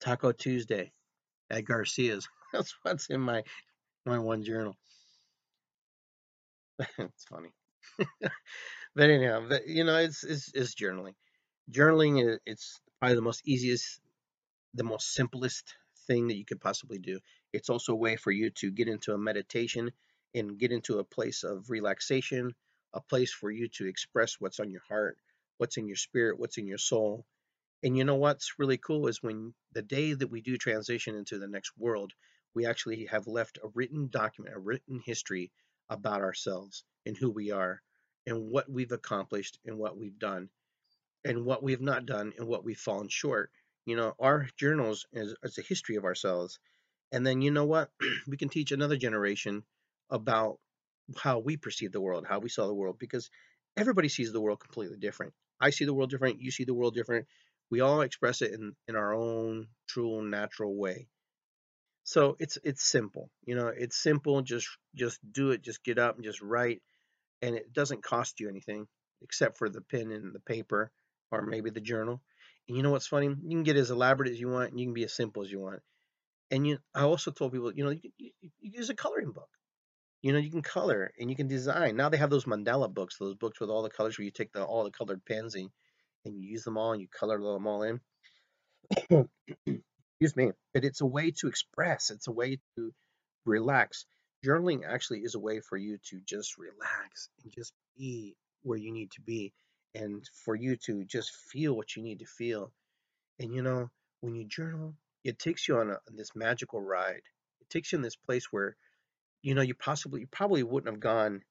Taco 0.00 0.32
Tuesday 0.32 0.92
at 1.50 1.64
Garcia's." 1.64 2.28
That's 2.52 2.74
what's 2.82 3.10
in 3.10 3.20
my 3.20 3.44
my 4.06 4.18
one 4.18 4.44
journal. 4.44 4.76
it's 6.98 7.24
funny. 7.24 7.50
but 8.94 9.10
anyhow, 9.10 9.46
but, 9.48 9.66
you 9.66 9.84
know, 9.84 9.96
it's, 9.98 10.24
it's 10.24 10.52
it's 10.54 10.74
journaling. 10.74 11.14
Journaling 11.70 12.38
it's 12.46 12.80
probably 13.00 13.16
the 13.16 13.22
most 13.22 13.42
easiest, 13.46 14.00
the 14.74 14.84
most 14.84 15.14
simplest 15.14 15.74
thing 16.06 16.28
that 16.28 16.36
you 16.36 16.44
could 16.44 16.60
possibly 16.60 16.98
do. 16.98 17.20
It's 17.52 17.70
also 17.70 17.92
a 17.92 17.96
way 17.96 18.16
for 18.16 18.30
you 18.30 18.50
to 18.50 18.70
get 18.70 18.88
into 18.88 19.12
a 19.12 19.18
meditation 19.18 19.92
and 20.34 20.58
get 20.58 20.72
into 20.72 20.98
a 20.98 21.04
place 21.04 21.44
of 21.44 21.70
relaxation, 21.70 22.54
a 22.94 23.00
place 23.00 23.32
for 23.32 23.50
you 23.50 23.68
to 23.68 23.86
express 23.86 24.36
what's 24.40 24.60
on 24.60 24.70
your 24.70 24.82
heart, 24.88 25.18
what's 25.58 25.76
in 25.76 25.86
your 25.86 25.96
spirit, 25.96 26.38
what's 26.38 26.58
in 26.58 26.66
your 26.66 26.78
soul. 26.78 27.24
And 27.82 27.96
you 27.96 28.04
know 28.04 28.16
what's 28.16 28.58
really 28.58 28.78
cool 28.78 29.08
is 29.08 29.22
when 29.22 29.54
the 29.72 29.82
day 29.82 30.14
that 30.14 30.30
we 30.30 30.40
do 30.40 30.56
transition 30.56 31.16
into 31.16 31.38
the 31.38 31.48
next 31.48 31.72
world, 31.76 32.12
we 32.54 32.66
actually 32.66 33.06
have 33.06 33.26
left 33.26 33.58
a 33.62 33.68
written 33.74 34.08
document, 34.08 34.54
a 34.54 34.58
written 34.58 35.00
history 35.04 35.50
about 35.90 36.20
ourselves 36.20 36.84
and 37.06 37.16
who 37.16 37.30
we 37.30 37.50
are 37.50 37.82
and 38.26 38.50
what 38.50 38.70
we've 38.70 38.92
accomplished 38.92 39.58
and 39.66 39.78
what 39.78 39.96
we've 39.96 40.18
done 40.18 40.48
and 41.24 41.44
what 41.44 41.62
we've 41.62 41.80
not 41.80 42.06
done 42.06 42.32
and 42.38 42.46
what 42.46 42.64
we've 42.64 42.78
fallen 42.78 43.08
short. 43.08 43.50
You 43.84 43.96
know, 43.96 44.14
our 44.18 44.48
journals 44.56 45.06
is, 45.12 45.34
is 45.42 45.58
a 45.58 45.62
history 45.62 45.96
of 45.96 46.04
ourselves. 46.04 46.58
And 47.12 47.26
then 47.26 47.42
you 47.42 47.50
know 47.50 47.66
what? 47.66 47.90
we 48.26 48.36
can 48.36 48.48
teach 48.48 48.72
another 48.72 48.96
generation 48.96 49.62
about 50.10 50.58
how 51.16 51.38
we 51.38 51.56
perceive 51.56 51.92
the 51.92 52.00
world, 52.00 52.26
how 52.28 52.38
we 52.38 52.48
saw 52.48 52.66
the 52.66 52.74
world, 52.74 52.98
because 52.98 53.30
everybody 53.76 54.08
sees 54.08 54.32
the 54.32 54.40
world 54.40 54.60
completely 54.60 54.98
different. 54.98 55.34
I 55.60 55.70
see 55.70 55.84
the 55.84 55.94
world 55.94 56.10
different, 56.10 56.40
you 56.40 56.50
see 56.50 56.64
the 56.64 56.74
world 56.74 56.94
different. 56.94 57.26
We 57.70 57.80
all 57.80 58.00
express 58.00 58.42
it 58.42 58.52
in, 58.52 58.74
in 58.88 58.96
our 58.96 59.14
own 59.14 59.68
true 59.86 60.28
natural 60.28 60.76
way. 60.76 61.08
So 62.04 62.36
it's 62.38 62.58
it's 62.64 62.84
simple. 62.84 63.30
You 63.44 63.54
know, 63.54 63.68
it's 63.68 63.96
simple. 63.96 64.42
Just 64.42 64.68
just 64.94 65.20
do 65.30 65.52
it. 65.52 65.62
Just 65.62 65.84
get 65.84 65.98
up 65.98 66.16
and 66.16 66.24
just 66.24 66.42
write, 66.42 66.82
and 67.40 67.54
it 67.54 67.72
doesn't 67.72 68.02
cost 68.02 68.40
you 68.40 68.48
anything 68.48 68.88
except 69.22 69.56
for 69.56 69.68
the 69.68 69.80
pen 69.80 70.10
and 70.10 70.34
the 70.34 70.40
paper, 70.40 70.90
or 71.30 71.42
maybe 71.42 71.70
the 71.70 71.80
journal. 71.80 72.20
And 72.66 72.76
you 72.76 72.82
know 72.82 72.90
what's 72.90 73.06
funny? 73.06 73.28
You 73.28 73.50
can 73.50 73.62
get 73.62 73.76
as 73.76 73.90
elaborate 73.90 74.30
as 74.30 74.40
you 74.40 74.48
want, 74.48 74.70
and 74.70 74.80
you 74.80 74.86
can 74.86 74.94
be 74.94 75.04
as 75.04 75.14
simple 75.14 75.44
as 75.44 75.50
you 75.50 75.60
want. 75.60 75.80
And 76.52 76.66
you, 76.66 76.78
I 76.94 77.02
also 77.02 77.30
told 77.30 77.52
people, 77.52 77.72
you 77.72 77.82
know, 77.82 77.90
you, 78.18 78.30
use 78.60 78.90
a 78.90 78.94
coloring 78.94 79.32
book. 79.32 79.48
You 80.20 80.32
know, 80.32 80.38
you 80.38 80.50
can 80.50 80.62
color 80.62 81.10
and 81.18 81.30
you 81.30 81.34
can 81.34 81.48
design. 81.48 81.96
Now 81.96 82.10
they 82.10 82.18
have 82.18 82.30
those 82.30 82.44
mandala 82.44 82.92
books, 82.92 83.16
those 83.18 83.34
books 83.34 83.58
with 83.58 83.70
all 83.70 83.82
the 83.82 83.90
colors 83.90 84.18
where 84.18 84.24
you 84.26 84.30
take 84.30 84.52
the 84.52 84.62
all 84.62 84.84
the 84.84 84.90
colored 84.90 85.24
pens 85.24 85.56
and, 85.56 85.70
and 86.24 86.36
you 86.36 86.42
use 86.42 86.62
them 86.62 86.76
all 86.76 86.92
and 86.92 87.00
you 87.00 87.08
color 87.08 87.38
them 87.38 87.66
all 87.66 87.82
in. 87.82 88.00
Excuse 89.66 90.36
me. 90.36 90.52
But 90.74 90.84
it's 90.84 91.00
a 91.00 91.06
way 91.06 91.32
to 91.40 91.48
express. 91.48 92.10
It's 92.10 92.28
a 92.28 92.32
way 92.32 92.58
to 92.76 92.92
relax. 93.46 94.04
Journaling 94.46 94.82
actually 94.86 95.20
is 95.20 95.34
a 95.34 95.40
way 95.40 95.60
for 95.60 95.78
you 95.78 95.98
to 96.10 96.20
just 96.26 96.58
relax 96.58 97.30
and 97.42 97.52
just 97.52 97.72
be 97.96 98.36
where 98.62 98.78
you 98.78 98.92
need 98.92 99.10
to 99.12 99.22
be 99.22 99.52
and 99.94 100.22
for 100.44 100.54
you 100.54 100.76
to 100.84 101.04
just 101.04 101.34
feel 101.50 101.74
what 101.74 101.96
you 101.96 102.02
need 102.02 102.18
to 102.20 102.26
feel. 102.26 102.72
And 103.40 103.54
you 103.54 103.62
know, 103.62 103.90
when 104.20 104.34
you 104.36 104.46
journal, 104.46 104.94
it 105.24 105.38
takes 105.38 105.68
you 105.68 105.78
on 105.78 105.90
a, 105.90 105.98
this 106.14 106.30
magical 106.34 106.80
ride. 106.80 107.22
It 107.60 107.70
takes 107.70 107.92
you 107.92 107.96
in 107.96 108.02
this 108.02 108.16
place 108.16 108.46
where, 108.50 108.76
you 109.42 109.54
know, 109.54 109.62
you 109.62 109.74
possibly, 109.74 110.20
you 110.20 110.26
probably 110.26 110.62
wouldn't 110.62 110.92
have 110.92 111.00
gone 111.00 111.42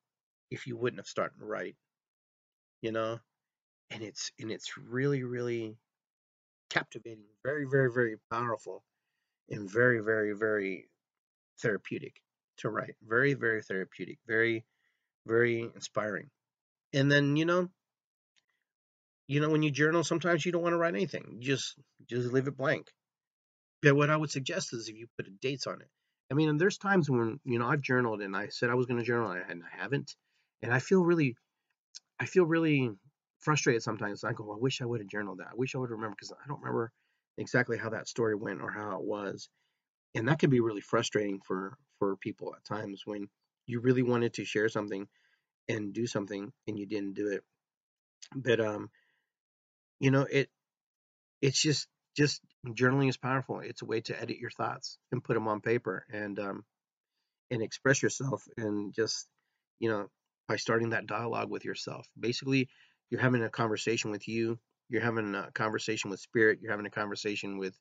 if 0.50 0.68
you 0.68 0.78
wouldn't 0.78 1.00
have 1.00 1.08
started 1.08 1.38
to 1.40 1.46
write, 1.46 1.76
you 2.82 2.92
know, 2.92 3.20
and 3.90 4.04
it's, 4.04 4.32
and 4.40 4.52
it's 4.52 4.78
really, 4.78 5.24
really 5.24 5.78
captivating, 6.70 7.24
very, 7.44 7.66
very, 7.70 7.92
very 7.94 8.18
powerful 8.32 8.84
and 9.50 9.70
very, 9.70 10.00
very, 10.00 10.34
very 10.34 10.90
therapeutic 11.62 12.16
to 12.58 12.70
write. 12.70 12.96
Very, 13.08 13.34
very 13.34 13.62
therapeutic, 13.62 14.20
very, 14.28 14.66
very 15.26 15.70
inspiring. 15.76 16.30
And 16.94 17.12
then, 17.12 17.36
you 17.38 17.46
know, 17.46 17.70
you 19.28 19.40
know, 19.40 19.50
when 19.50 19.64
you 19.64 19.72
journal, 19.72 20.04
sometimes 20.04 20.46
you 20.46 20.52
don't 20.52 20.62
want 20.62 20.74
to 20.74 20.78
write 20.78 20.94
anything. 20.94 21.38
You 21.40 21.56
just 21.56 21.76
just 22.10 22.34
leave 22.34 22.48
it 22.48 22.58
blank. 22.58 22.88
But 23.82 23.96
what 23.96 24.10
I 24.10 24.18
would 24.18 24.32
suggest 24.32 24.74
is 24.74 24.88
if 24.88 24.98
you 24.98 25.08
put 25.18 25.42
dates 25.42 25.68
on 25.68 25.82
it. 25.82 25.90
I 26.32 26.34
mean, 26.34 26.50
and 26.50 26.62
there's 26.62 26.78
times 26.78 27.10
when 27.10 27.40
you 27.44 27.60
know 27.60 27.68
I've 27.68 27.82
journaled 27.82 28.22
and 28.22 28.36
I 28.36 28.48
said 28.48 28.70
I 28.70 28.76
was 28.76 28.86
going 28.86 29.00
to 29.00 29.06
journal 29.06 29.32
and 29.32 29.64
I 29.64 29.82
haven't, 29.82 30.16
and 30.62 30.74
I 30.74 30.80
feel 30.80 31.04
really, 31.04 31.36
I 32.20 32.26
feel 32.26 32.46
really 32.46 32.92
frustrated 33.40 33.84
sometimes. 33.84 34.24
I 34.24 34.34
go, 34.34 34.54
I 34.54 34.58
wish 34.58 34.82
I 34.82 34.86
would 34.86 35.02
have 35.02 35.10
journaled 35.10 35.40
that. 35.40 35.50
I 35.52 35.56
wish 35.56 35.76
I 35.76 35.80
would 35.80 35.90
remember 35.90 36.16
because 36.18 36.32
I 36.32 36.48
don't 36.48 36.62
remember 36.62 36.92
exactly 37.38 37.78
how 37.78 37.90
that 37.90 38.08
story 38.08 38.36
went 38.36 38.62
or 38.62 38.72
how 38.72 38.98
it 38.98 39.04
was, 39.04 39.50
and 40.16 40.28
that 40.28 40.40
can 40.40 40.50
be 40.50 40.62
really 40.62 40.82
frustrating 40.82 41.42
for 41.46 41.78
for 42.00 42.16
people 42.18 42.54
at 42.56 42.64
times 42.64 43.02
when 43.06 43.28
you 43.66 43.82
really 43.82 44.04
wanted 44.04 44.34
to 44.36 44.46
share 44.46 44.70
something 44.70 45.08
and 45.68 45.94
do 45.94 46.08
something 46.08 46.52
and 46.68 46.80
you 46.80 46.86
didn't 46.86 47.14
do 47.14 47.28
it. 47.28 47.44
But 48.36 48.60
um, 48.62 48.90
you 50.00 50.12
know, 50.12 50.26
it 50.30 50.50
it's 51.42 51.62
just 51.62 51.88
just 52.16 52.42
journaling 52.68 53.10
is 53.10 53.18
powerful. 53.18 53.60
It's 53.60 53.82
a 53.82 53.86
way 53.86 54.02
to 54.02 54.22
edit 54.22 54.38
your 54.38 54.52
thoughts 54.52 54.98
and 55.12 55.24
put 55.24 55.34
them 55.36 55.48
on 55.48 55.62
paper 55.62 56.06
and 56.12 56.40
um 56.40 56.66
and 57.50 57.62
express 57.62 58.02
yourself 58.02 58.44
and 58.58 58.94
just 58.94 59.28
you 59.80 59.90
know 59.90 60.08
by 60.48 60.56
starting 60.58 60.90
that 60.90 61.08
dialogue 61.08 61.50
with 61.50 61.66
yourself. 61.66 62.08
Basically, 62.20 62.70
you're 63.10 63.22
having 63.22 63.44
a 63.44 63.50
conversation 63.50 64.12
with 64.12 64.28
you. 64.28 64.60
You're 64.90 65.02
having 65.02 65.34
a 65.36 65.50
conversation 65.52 66.10
with 66.10 66.20
spirit. 66.20 66.60
You're 66.62 66.72
having 66.72 66.86
a 66.86 66.92
conversation 66.92 67.58
with 67.58 67.78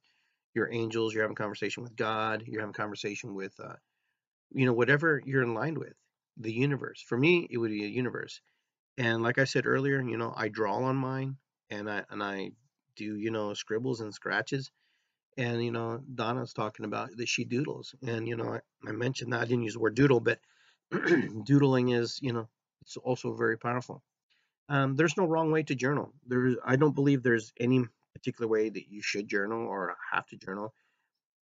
your 0.55 0.73
angels. 0.73 1.13
You're 1.13 1.25
having 1.25 1.37
a 1.37 1.43
conversation 1.43 1.83
with 1.83 1.97
God. 1.97 2.45
You're 2.47 2.61
having 2.61 2.75
a 2.75 2.79
conversation 2.79 3.35
with 3.35 3.55
uh, 3.63 3.75
you 4.53 4.67
know 4.67 4.73
whatever 4.73 5.21
you're 5.25 5.43
in 5.43 5.55
line 5.55 5.75
with 5.75 5.95
the 6.37 6.53
universe. 6.53 7.03
For 7.07 7.19
me, 7.19 7.47
it 7.51 7.59
would 7.59 7.71
be 7.71 7.85
a 7.85 7.89
universe. 7.89 8.41
And 8.99 9.23
like 9.23 9.39
I 9.39 9.45
said 9.45 9.67
earlier, 9.67 10.03
you 10.03 10.17
know, 10.17 10.33
I 10.37 10.49
draw 10.49 10.77
on 10.77 10.97
mine 10.97 11.37
and 11.71 11.91
I 11.91 12.05
and 12.11 12.23
I 12.23 12.51
do 12.97 13.17
you 13.17 13.31
know 13.31 13.55
scribbles 13.55 14.01
and 14.01 14.15
scratches. 14.15 14.71
And 15.37 15.65
you 15.65 15.71
know, 15.71 16.03
Donna's 16.15 16.53
talking 16.53 16.85
about 16.85 17.17
that 17.17 17.29
she 17.29 17.45
doodles, 17.45 17.95
and 18.07 18.29
you 18.29 18.37
know, 18.37 18.55
I, 18.55 18.89
I 18.89 18.93
mentioned 18.93 19.33
that 19.33 19.41
I 19.41 19.45
didn't 19.45 19.63
use 19.63 19.75
the 19.75 19.81
word 19.81 19.95
doodle, 19.95 20.21
but 20.21 20.41
doodling 21.45 21.91
is 21.91 22.19
you 22.21 22.33
know 22.33 22.49
it's 22.83 22.97
also 22.97 23.35
very 23.35 23.57
powerful. 23.57 24.03
Um, 24.69 24.97
there's 24.97 25.17
no 25.17 25.27
wrong 25.27 25.51
way 25.51 25.63
to 25.65 25.75
journal. 25.75 26.13
there's 26.27 26.57
I 26.65 26.77
don't 26.77 26.95
believe 26.95 27.23
there's 27.23 27.53
any 27.59 27.85
particular 28.15 28.49
way 28.49 28.69
that 28.69 28.89
you 28.89 29.03
should 29.03 29.29
journal 29.29 29.67
or 29.67 29.97
have 30.13 30.27
to 30.29 30.37
journal. 30.37 30.75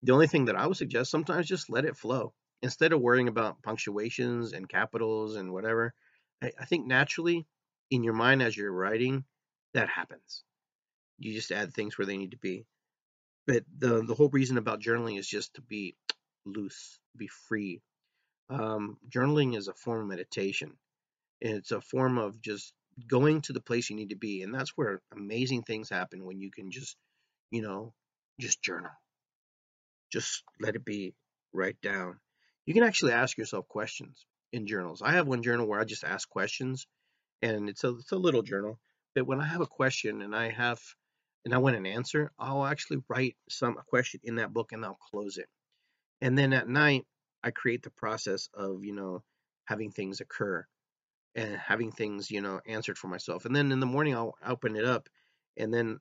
The 0.03 0.13
only 0.13 0.27
thing 0.27 0.45
that 0.45 0.55
I 0.55 0.67
would 0.67 0.77
suggest 0.77 1.11
sometimes 1.11 1.47
just 1.47 1.69
let 1.69 1.85
it 1.85 1.97
flow 1.97 2.33
instead 2.61 2.93
of 2.93 3.01
worrying 3.01 3.27
about 3.27 3.61
punctuations 3.61 4.53
and 4.53 4.67
capitals 4.67 5.35
and 5.35 5.51
whatever. 5.51 5.93
I, 6.41 6.51
I 6.59 6.65
think 6.65 6.87
naturally 6.87 7.45
in 7.91 8.03
your 8.03 8.13
mind 8.13 8.41
as 8.41 8.55
you're 8.55 8.71
writing, 8.71 9.25
that 9.73 9.89
happens. 9.89 10.43
You 11.19 11.33
just 11.33 11.51
add 11.51 11.73
things 11.73 11.97
where 11.97 12.05
they 12.05 12.17
need 12.17 12.31
to 12.31 12.37
be. 12.37 12.65
But 13.47 13.63
the 13.77 14.03
the 14.03 14.15
whole 14.15 14.29
reason 14.29 14.57
about 14.57 14.81
journaling 14.81 15.19
is 15.19 15.27
just 15.27 15.55
to 15.55 15.61
be 15.61 15.95
loose, 16.45 16.99
be 17.17 17.27
free. 17.27 17.81
Um, 18.49 18.97
journaling 19.09 19.55
is 19.57 19.67
a 19.67 19.73
form 19.73 20.01
of 20.03 20.07
meditation. 20.07 20.77
and 21.41 21.55
It's 21.57 21.71
a 21.71 21.81
form 21.81 22.17
of 22.17 22.41
just 22.41 22.73
going 23.07 23.41
to 23.43 23.53
the 23.53 23.61
place 23.61 23.89
you 23.89 23.95
need 23.95 24.09
to 24.09 24.17
be, 24.17 24.43
and 24.43 24.53
that's 24.53 24.77
where 24.77 25.01
amazing 25.13 25.63
things 25.63 25.89
happen 25.89 26.25
when 26.25 26.39
you 26.39 26.51
can 26.51 26.71
just, 26.71 26.97
you 27.51 27.61
know, 27.61 27.93
just 28.39 28.61
journal. 28.63 28.91
Just 30.11 30.43
let 30.59 30.75
it 30.75 30.85
be. 30.85 31.15
Write 31.51 31.81
down. 31.81 32.19
You 32.65 32.73
can 32.75 32.83
actually 32.83 33.13
ask 33.13 33.37
yourself 33.37 33.67
questions 33.67 34.25
in 34.51 34.67
journals. 34.67 35.01
I 35.01 35.13
have 35.13 35.27
one 35.27 35.41
journal 35.41 35.67
where 35.67 35.79
I 35.79 35.83
just 35.83 36.03
ask 36.03 36.29
questions, 36.29 36.85
and 37.41 37.69
it's 37.69 37.83
a 37.83 37.89
it's 37.97 38.11
a 38.13 38.17
little 38.17 38.43
journal. 38.43 38.79
But 39.15 39.27
when 39.27 39.41
I 39.41 39.45
have 39.47 39.61
a 39.61 39.67
question 39.67 40.21
and 40.21 40.35
I 40.35 40.51
have 40.51 40.79
and 41.45 41.53
I 41.53 41.57
want 41.57 41.75
an 41.75 41.85
answer, 41.85 42.31
I'll 42.37 42.65
actually 42.65 42.99
write 43.07 43.35
some 43.49 43.77
a 43.77 43.83
question 43.83 44.19
in 44.23 44.35
that 44.35 44.53
book 44.53 44.71
and 44.71 44.83
I'll 44.83 44.99
close 45.11 45.37
it. 45.37 45.47
And 46.21 46.37
then 46.37 46.53
at 46.53 46.67
night, 46.67 47.05
I 47.43 47.51
create 47.51 47.83
the 47.83 47.91
process 47.91 48.49
of, 48.53 48.83
you 48.83 48.93
know, 48.93 49.23
having 49.65 49.91
things 49.91 50.19
occur 50.19 50.65
and 51.35 51.55
having 51.55 51.91
things, 51.91 52.29
you 52.29 52.41
know, 52.41 52.59
answered 52.67 52.97
for 52.97 53.07
myself. 53.07 53.45
And 53.45 53.55
then 53.55 53.71
in 53.71 53.79
the 53.79 53.85
morning, 53.85 54.15
I'll 54.15 54.35
open 54.45 54.75
it 54.75 54.85
up 54.85 55.07
and 55.55 55.73
then 55.73 55.99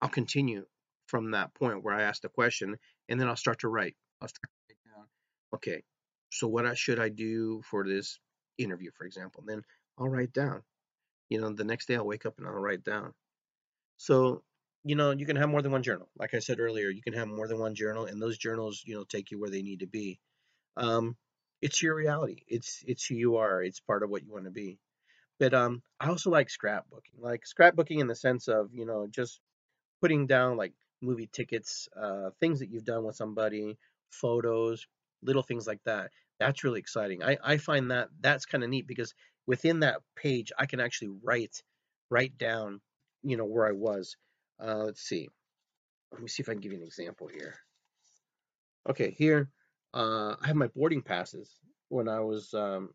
I'll 0.00 0.08
continue 0.08 0.64
from 1.06 1.32
that 1.32 1.54
point 1.54 1.82
where 1.82 1.94
I 1.94 2.02
asked 2.02 2.22
the 2.22 2.28
question 2.28 2.76
and 3.08 3.20
then 3.20 3.28
I'll 3.28 3.36
start 3.36 3.60
to 3.60 3.68
write. 3.68 3.96
I'll 4.20 4.28
start 4.28 4.42
to 4.42 4.74
write 4.74 4.96
down, 4.96 5.06
okay, 5.54 5.82
so 6.30 6.46
what 6.46 6.76
should 6.76 7.00
I 7.00 7.08
do 7.08 7.62
for 7.68 7.84
this 7.84 8.20
interview, 8.58 8.90
for 8.96 9.06
example? 9.06 9.40
And 9.40 9.48
then 9.48 9.62
I'll 9.98 10.08
write 10.08 10.32
down. 10.32 10.62
You 11.28 11.40
know, 11.40 11.50
the 11.50 11.64
next 11.64 11.88
day 11.88 11.96
I'll 11.96 12.06
wake 12.06 12.26
up 12.26 12.38
and 12.38 12.46
I'll 12.46 12.52
write 12.52 12.84
down. 12.84 13.12
So 13.96 14.42
you 14.88 14.94
know, 14.94 15.10
you 15.10 15.26
can 15.26 15.36
have 15.36 15.50
more 15.50 15.60
than 15.60 15.70
one 15.70 15.82
journal. 15.82 16.08
Like 16.18 16.32
I 16.32 16.38
said 16.38 16.60
earlier, 16.60 16.88
you 16.88 17.02
can 17.02 17.12
have 17.12 17.28
more 17.28 17.46
than 17.46 17.58
one 17.58 17.74
journal, 17.74 18.06
and 18.06 18.22
those 18.22 18.38
journals, 18.38 18.82
you 18.86 18.94
know, 18.94 19.04
take 19.04 19.30
you 19.30 19.38
where 19.38 19.50
they 19.50 19.60
need 19.60 19.80
to 19.80 19.86
be. 19.86 20.18
Um, 20.78 21.14
it's 21.60 21.82
your 21.82 21.94
reality. 21.94 22.44
It's 22.48 22.82
it's 22.86 23.04
who 23.04 23.14
you 23.14 23.36
are. 23.36 23.62
It's 23.62 23.80
part 23.80 24.02
of 24.02 24.08
what 24.08 24.24
you 24.24 24.32
want 24.32 24.46
to 24.46 24.50
be. 24.50 24.78
But 25.38 25.52
um, 25.52 25.82
I 26.00 26.08
also 26.08 26.30
like 26.30 26.48
scrapbooking, 26.48 27.20
like 27.20 27.42
scrapbooking 27.44 28.00
in 28.00 28.06
the 28.06 28.14
sense 28.14 28.48
of 28.48 28.70
you 28.72 28.86
know 28.86 29.06
just 29.06 29.40
putting 30.00 30.26
down 30.26 30.56
like 30.56 30.72
movie 31.02 31.28
tickets, 31.30 31.86
uh, 31.94 32.30
things 32.40 32.60
that 32.60 32.70
you've 32.70 32.86
done 32.86 33.04
with 33.04 33.16
somebody, 33.16 33.76
photos, 34.10 34.86
little 35.22 35.42
things 35.42 35.66
like 35.66 35.82
that. 35.84 36.12
That's 36.40 36.64
really 36.64 36.80
exciting. 36.80 37.22
I 37.22 37.36
I 37.44 37.58
find 37.58 37.90
that 37.90 38.08
that's 38.20 38.46
kind 38.46 38.64
of 38.64 38.70
neat 38.70 38.86
because 38.86 39.12
within 39.46 39.80
that 39.80 40.00
page, 40.16 40.50
I 40.58 40.64
can 40.64 40.80
actually 40.80 41.10
write 41.22 41.62
write 42.08 42.38
down, 42.38 42.80
you 43.22 43.36
know, 43.36 43.44
where 43.44 43.66
I 43.66 43.72
was 43.72 44.16
uh, 44.62 44.84
let's 44.84 45.02
see. 45.02 45.28
Let 46.12 46.22
me 46.22 46.28
see 46.28 46.42
if 46.42 46.48
I 46.48 46.52
can 46.52 46.60
give 46.60 46.72
you 46.72 46.78
an 46.78 46.84
example 46.84 47.28
here. 47.28 47.54
Okay, 48.88 49.10
here 49.10 49.50
uh, 49.94 50.34
I 50.40 50.46
have 50.46 50.56
my 50.56 50.68
boarding 50.68 51.02
passes. 51.02 51.50
When 51.88 52.08
I 52.08 52.20
was, 52.20 52.52
um, 52.54 52.90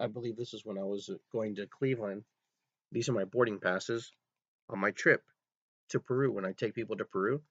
I 0.00 0.06
believe 0.06 0.36
this 0.36 0.54
is 0.54 0.64
when 0.64 0.78
I 0.78 0.84
was 0.84 1.10
going 1.32 1.56
to 1.56 1.66
Cleveland. 1.66 2.24
These 2.92 3.08
are 3.08 3.12
my 3.12 3.24
boarding 3.24 3.58
passes 3.58 4.10
on 4.68 4.78
my 4.78 4.90
trip 4.92 5.22
to 5.90 6.00
Peru 6.00 6.32
when 6.32 6.44
I 6.44 6.52
take 6.52 6.74
people 6.74 6.96
to 6.96 7.04
Peru. 7.04 7.42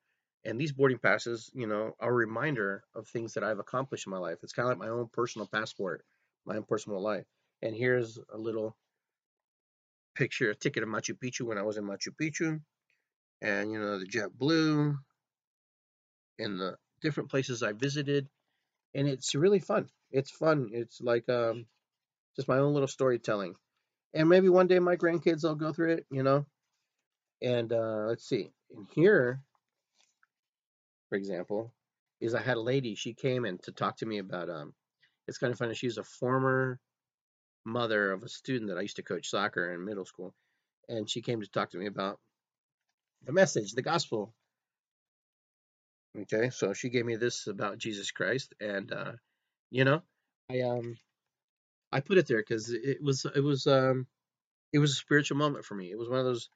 And 0.46 0.60
these 0.60 0.72
boarding 0.72 1.00
passes, 1.00 1.50
you 1.54 1.68
know, 1.68 1.96
are 2.00 2.12
a 2.12 2.14
reminder 2.14 2.84
of 2.96 3.08
things 3.08 3.34
that 3.34 3.44
I've 3.44 3.60
accomplished 3.60 4.08
in 4.08 4.12
my 4.12 4.18
life. 4.18 4.38
It's 4.44 4.54
kind 4.54 4.70
of 4.70 4.78
like 4.78 4.88
my 4.88 4.94
own 4.94 5.10
personal 5.12 5.48
passport, 5.48 6.06
my 6.46 6.56
own 6.56 6.64
personal 6.64 7.02
life. 7.02 7.26
And 7.62 7.76
here's 7.76 8.18
a 8.34 8.38
little 8.38 8.78
picture, 10.16 10.52
a 10.52 10.56
ticket 10.56 10.84
of 10.84 10.90
Machu 10.90 11.18
Picchu 11.18 11.42
when 11.42 11.58
I 11.58 11.64
was 11.64 11.78
in 11.78 11.84
Machu 11.84 12.10
Picchu 12.22 12.62
and 13.42 13.72
you 13.72 13.80
know 13.80 14.00
the 14.00 14.06
JetBlue 14.06 14.96
and 16.40 16.60
the 16.60 16.78
different 17.02 17.30
places 17.30 17.64
I 17.64 17.74
visited, 17.74 18.28
and 18.94 19.08
it's 19.08 19.36
really 19.36 19.60
fun. 19.60 19.88
It's 20.12 20.32
fun. 20.32 20.70
It's 20.72 21.02
like 21.02 21.28
um, 21.30 21.66
just 22.36 22.48
my 22.48 22.58
own 22.58 22.74
little 22.74 22.88
storytelling, 22.88 23.56
and 24.14 24.30
maybe 24.30 24.50
one 24.50 24.68
day 24.68 24.80
my 24.80 24.96
grandkids 24.96 25.44
will 25.44 25.56
go 25.56 25.74
through 25.74 25.94
it, 25.94 26.06
you 26.12 26.24
know. 26.24 26.46
And 27.42 27.72
uh, 27.72 28.06
let's 28.08 28.28
see, 28.28 28.52
in 28.72 28.88
here, 28.96 29.42
for 31.10 31.16
example, 31.16 31.72
is 32.20 32.34
I 32.34 32.42
had 32.42 32.58
a 32.58 32.62
lady. 32.62 32.96
She 32.96 33.14
came 33.14 33.46
in 33.46 33.60
to 33.60 33.72
talk 33.72 33.98
to 33.98 34.06
me 34.06 34.20
about 34.20 34.50
um. 34.50 34.74
It's 35.28 35.38
kind 35.38 35.52
of 35.52 35.60
funny. 35.60 35.74
She's 35.74 35.98
a 35.98 36.06
former 36.06 36.80
mother 37.66 38.14
of 38.14 38.24
a 38.24 38.30
student 38.30 38.70
that 38.70 38.78
I 38.78 38.82
used 38.82 38.96
to 38.96 39.04
coach 39.04 39.30
soccer 39.30 39.74
in 39.74 39.84
middle 39.84 40.06
school, 40.06 40.34
and 40.88 41.10
she 41.10 41.22
came 41.22 41.42
to 41.42 41.48
talk 41.48 41.72
to 41.72 41.78
me 41.78 41.86
about 41.86 42.18
the 43.28 43.34
message, 43.34 43.74
the 43.74 43.84
gospel. 43.84 44.34
Okay, 46.20 46.50
so 46.50 46.74
she 46.74 46.90
gave 46.90 47.06
me 47.06 47.18
this 47.18 47.46
about 47.46 47.78
Jesus 47.78 48.10
Christ, 48.10 48.56
and 48.60 48.92
uh, 48.92 49.12
you 49.70 49.84
know, 49.84 50.02
I 50.50 50.62
um, 50.62 50.98
I 51.92 52.00
put 52.00 52.18
it 52.18 52.28
there 52.28 52.40
because 52.40 52.72
it 52.72 53.04
was 53.04 53.26
it 53.36 53.42
was 53.44 53.68
um 53.68 54.08
it 54.74 54.80
was 54.80 54.94
a 54.94 54.96
spiritual 54.96 55.38
moment 55.38 55.66
for 55.66 55.76
me. 55.76 55.92
It 55.92 55.98
was 56.00 56.10
one 56.10 56.20
of 56.20 56.26
those 56.26 56.50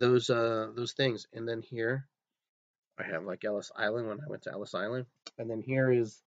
those 0.00 0.28
uh 0.28 0.68
those 0.74 0.92
things. 0.92 1.26
And 1.32 1.48
then 1.48 1.62
here 1.62 2.06
I 2.98 3.04
have 3.04 3.24
like 3.24 3.44
Ellis 3.44 3.70
Island 3.76 4.08
when 4.08 4.20
I 4.20 4.28
went 4.28 4.42
to 4.42 4.52
Ellis 4.52 4.74
Island, 4.74 5.06
and 5.38 5.48
then 5.48 5.62
here 5.62 5.90
is 5.90 6.20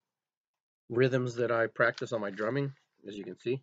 rhythms 0.88 1.35
that 1.35 1.50
I 1.50 1.66
practice 1.66 2.12
on 2.12 2.20
my 2.20 2.31
drumming, 2.31 2.72
as 3.07 3.18
you 3.18 3.24
can 3.24 3.38
see. 3.38 3.62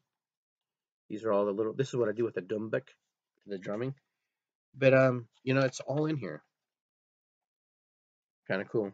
These 1.09 1.23
are 1.23 1.31
all 1.31 1.45
the 1.45 1.51
little. 1.51 1.73
This 1.73 1.89
is 1.89 1.95
what 1.95 2.09
I 2.09 2.11
do 2.11 2.25
with 2.25 2.35
the 2.35 2.41
dumbek, 2.41 2.89
the 3.47 3.57
drumming. 3.57 3.95
But 4.77 4.93
um, 4.93 5.27
you 5.43 5.53
know, 5.53 5.61
it's 5.61 5.79
all 5.79 6.05
in 6.05 6.17
here. 6.17 6.43
Kind 8.47 8.61
of 8.61 8.69
cool. 8.69 8.91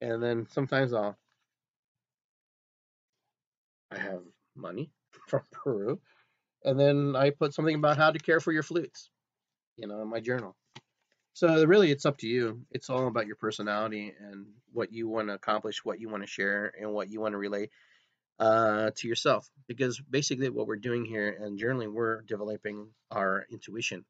And 0.00 0.22
then 0.22 0.46
sometimes 0.50 0.92
I'll 0.92 1.16
I 3.90 3.98
have 3.98 4.22
money 4.56 4.90
from 5.28 5.42
Peru, 5.52 6.00
and 6.64 6.78
then 6.78 7.14
I 7.16 7.30
put 7.30 7.54
something 7.54 7.74
about 7.74 7.96
how 7.96 8.10
to 8.10 8.18
care 8.18 8.40
for 8.40 8.52
your 8.52 8.62
flutes, 8.62 9.10
you 9.76 9.86
know, 9.86 10.02
in 10.02 10.08
my 10.08 10.20
journal. 10.20 10.56
So 11.34 11.64
really, 11.64 11.90
it's 11.90 12.06
up 12.06 12.18
to 12.18 12.28
you. 12.28 12.62
It's 12.70 12.90
all 12.90 13.08
about 13.08 13.26
your 13.26 13.36
personality 13.36 14.14
and 14.20 14.46
what 14.72 14.92
you 14.92 15.08
want 15.08 15.28
to 15.28 15.34
accomplish, 15.34 15.84
what 15.84 16.00
you 16.00 16.08
want 16.08 16.22
to 16.22 16.28
share, 16.28 16.72
and 16.80 16.92
what 16.92 17.10
you 17.10 17.20
want 17.20 17.32
to 17.32 17.38
relate 17.38 17.70
uh, 18.38 18.90
to 18.96 19.08
yourself. 19.08 19.48
Because 19.66 20.00
basically, 20.00 20.48
what 20.48 20.68
we're 20.68 20.76
doing 20.76 21.04
here 21.04 21.36
and 21.40 21.58
journaling, 21.58 21.92
we're 21.92 22.22
developing 22.22 22.88
our 23.10 23.46
intuition, 23.50 24.04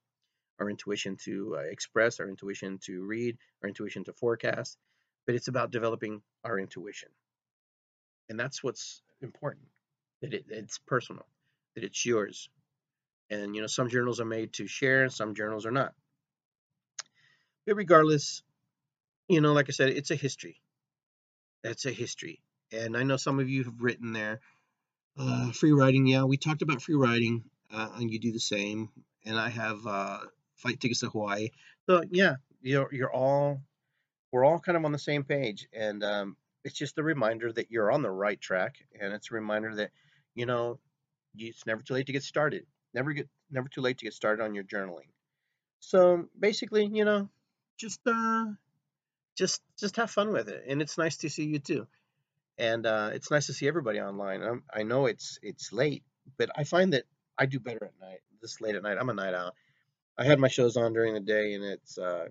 our 0.59 0.71
intuition 0.71 1.17
to 1.25 1.57
uh, 1.59 1.61
express, 1.61 2.21
our 2.21 2.29
intuition 2.29 2.79
to 2.85 3.05
read, 3.05 3.37
our 3.63 3.69
intuition 3.69 4.05
to 4.05 4.13
forecast. 4.13 4.79
But 5.27 5.35
it's 5.35 5.49
about 5.49 5.71
developing 5.71 6.21
our 6.45 6.59
intuition, 6.59 7.09
and 8.29 8.39
that's 8.39 8.63
what's 8.63 9.03
important. 9.23 9.67
That 10.21 10.35
it, 10.35 10.45
it's 10.49 10.79
personal, 10.79 11.27
that 11.75 11.85
it's 11.85 12.05
yours. 12.05 12.51
And 13.31 13.55
you 13.55 13.63
know, 13.63 13.67
some 13.67 13.89
journals 13.89 14.21
are 14.21 14.27
made 14.27 14.53
to 14.55 14.67
share, 14.67 15.09
some 15.09 15.35
journals 15.35 15.65
are 15.65 15.71
not. 15.71 15.95
But 17.67 17.77
regardless, 17.77 18.43
you 19.29 19.41
know, 19.41 19.53
like 19.53 19.69
I 19.69 19.73
said, 19.73 19.89
it's 19.91 20.11
a 20.11 20.15
history. 20.17 20.61
That's 21.63 21.87
a 21.87 21.93
history. 21.93 22.41
And 22.73 22.97
I 22.97 23.03
know 23.03 23.17
some 23.17 23.41
of 23.41 23.49
you 23.49 23.65
have 23.65 23.81
written 23.81 24.13
there. 24.13 24.41
Uh, 25.17 25.53
free 25.53 25.73
writing, 25.73 26.07
yeah, 26.07 26.25
we 26.25 26.37
talked 26.37 26.63
about 26.63 26.83
free 26.83 26.97
writing, 26.97 27.45
uh, 27.73 27.89
and 27.97 28.11
you 28.11 28.19
do 28.19 28.33
the 28.33 28.41
same. 28.41 28.91
And 29.25 29.39
I 29.39 29.49
have 29.49 29.87
uh, 29.87 30.19
flight 30.57 30.81
tickets 30.81 31.01
to 31.01 31.11
Hawaii. 31.11 31.51
So 31.89 32.03
yeah, 32.11 32.37
you're 32.63 32.89
you're 32.93 33.13
all 33.13 33.63
we're 34.33 34.45
all 34.45 34.59
kind 34.59 34.77
of 34.77 34.85
on 34.85 34.93
the 34.93 34.99
same 34.99 35.25
page, 35.25 35.69
and 35.73 36.03
um, 36.03 36.37
it's 36.65 36.77
just 36.77 36.99
a 36.99 37.03
reminder 37.03 37.53
that 37.53 37.71
you're 37.71 37.91
on 37.91 38.03
the 38.03 38.11
right 38.11 38.41
track, 38.41 38.77
and 39.01 39.13
it's 39.13 39.31
a 39.31 39.35
reminder 39.35 39.75
that 39.77 39.91
you 40.35 40.47
know 40.47 40.79
it's 41.37 41.67
never 41.67 41.83
too 41.83 41.95
late 41.95 42.07
to 42.07 42.13
get 42.13 42.23
started. 42.23 42.67
Never 42.93 43.13
get 43.13 43.29
never 43.51 43.69
too 43.69 43.81
late 43.81 43.99
to 43.99 44.05
get 44.05 44.15
started 44.15 44.43
on 44.43 44.55
your 44.55 44.65
journaling. 44.65 45.09
So 45.81 46.29
basically, 46.39 46.87
you 46.87 47.05
know, 47.05 47.29
just 47.77 48.01
uh 48.07 48.47
just 49.37 49.63
just 49.79 49.97
have 49.97 50.11
fun 50.11 50.33
with 50.33 50.49
it 50.49 50.65
and 50.69 50.81
it's 50.81 50.99
nice 50.99 51.17
to 51.19 51.29
see 51.29 51.45
you 51.45 51.59
too 51.59 51.87
and 52.59 52.87
uh 52.87 53.11
it's 53.13 53.31
nice 53.31 53.47
to 53.47 53.53
see 53.53 53.67
everybody 53.67 54.01
online 54.01 54.43
I'm, 54.43 54.63
i 54.73 54.83
know 54.83 55.07
it's 55.07 55.39
it's 55.43 55.73
late 55.73 56.05
but 56.39 56.51
i 56.57 56.65
find 56.65 56.93
that 56.93 57.05
i 57.39 57.47
do 57.47 57.59
better 57.59 57.85
at 57.85 58.01
night 58.01 58.21
this 58.41 58.61
late 58.61 58.77
at 58.77 58.83
night 58.83 58.97
i'm 58.99 59.11
a 59.11 59.15
night 59.15 59.35
owl 59.35 59.55
i 60.19 60.25
had 60.25 60.39
my 60.39 60.49
shows 60.49 60.77
on 60.77 60.93
during 60.93 61.15
the 61.15 61.21
day 61.21 61.55
and 61.55 61.65
it's 61.65 61.99
uh 61.99 62.27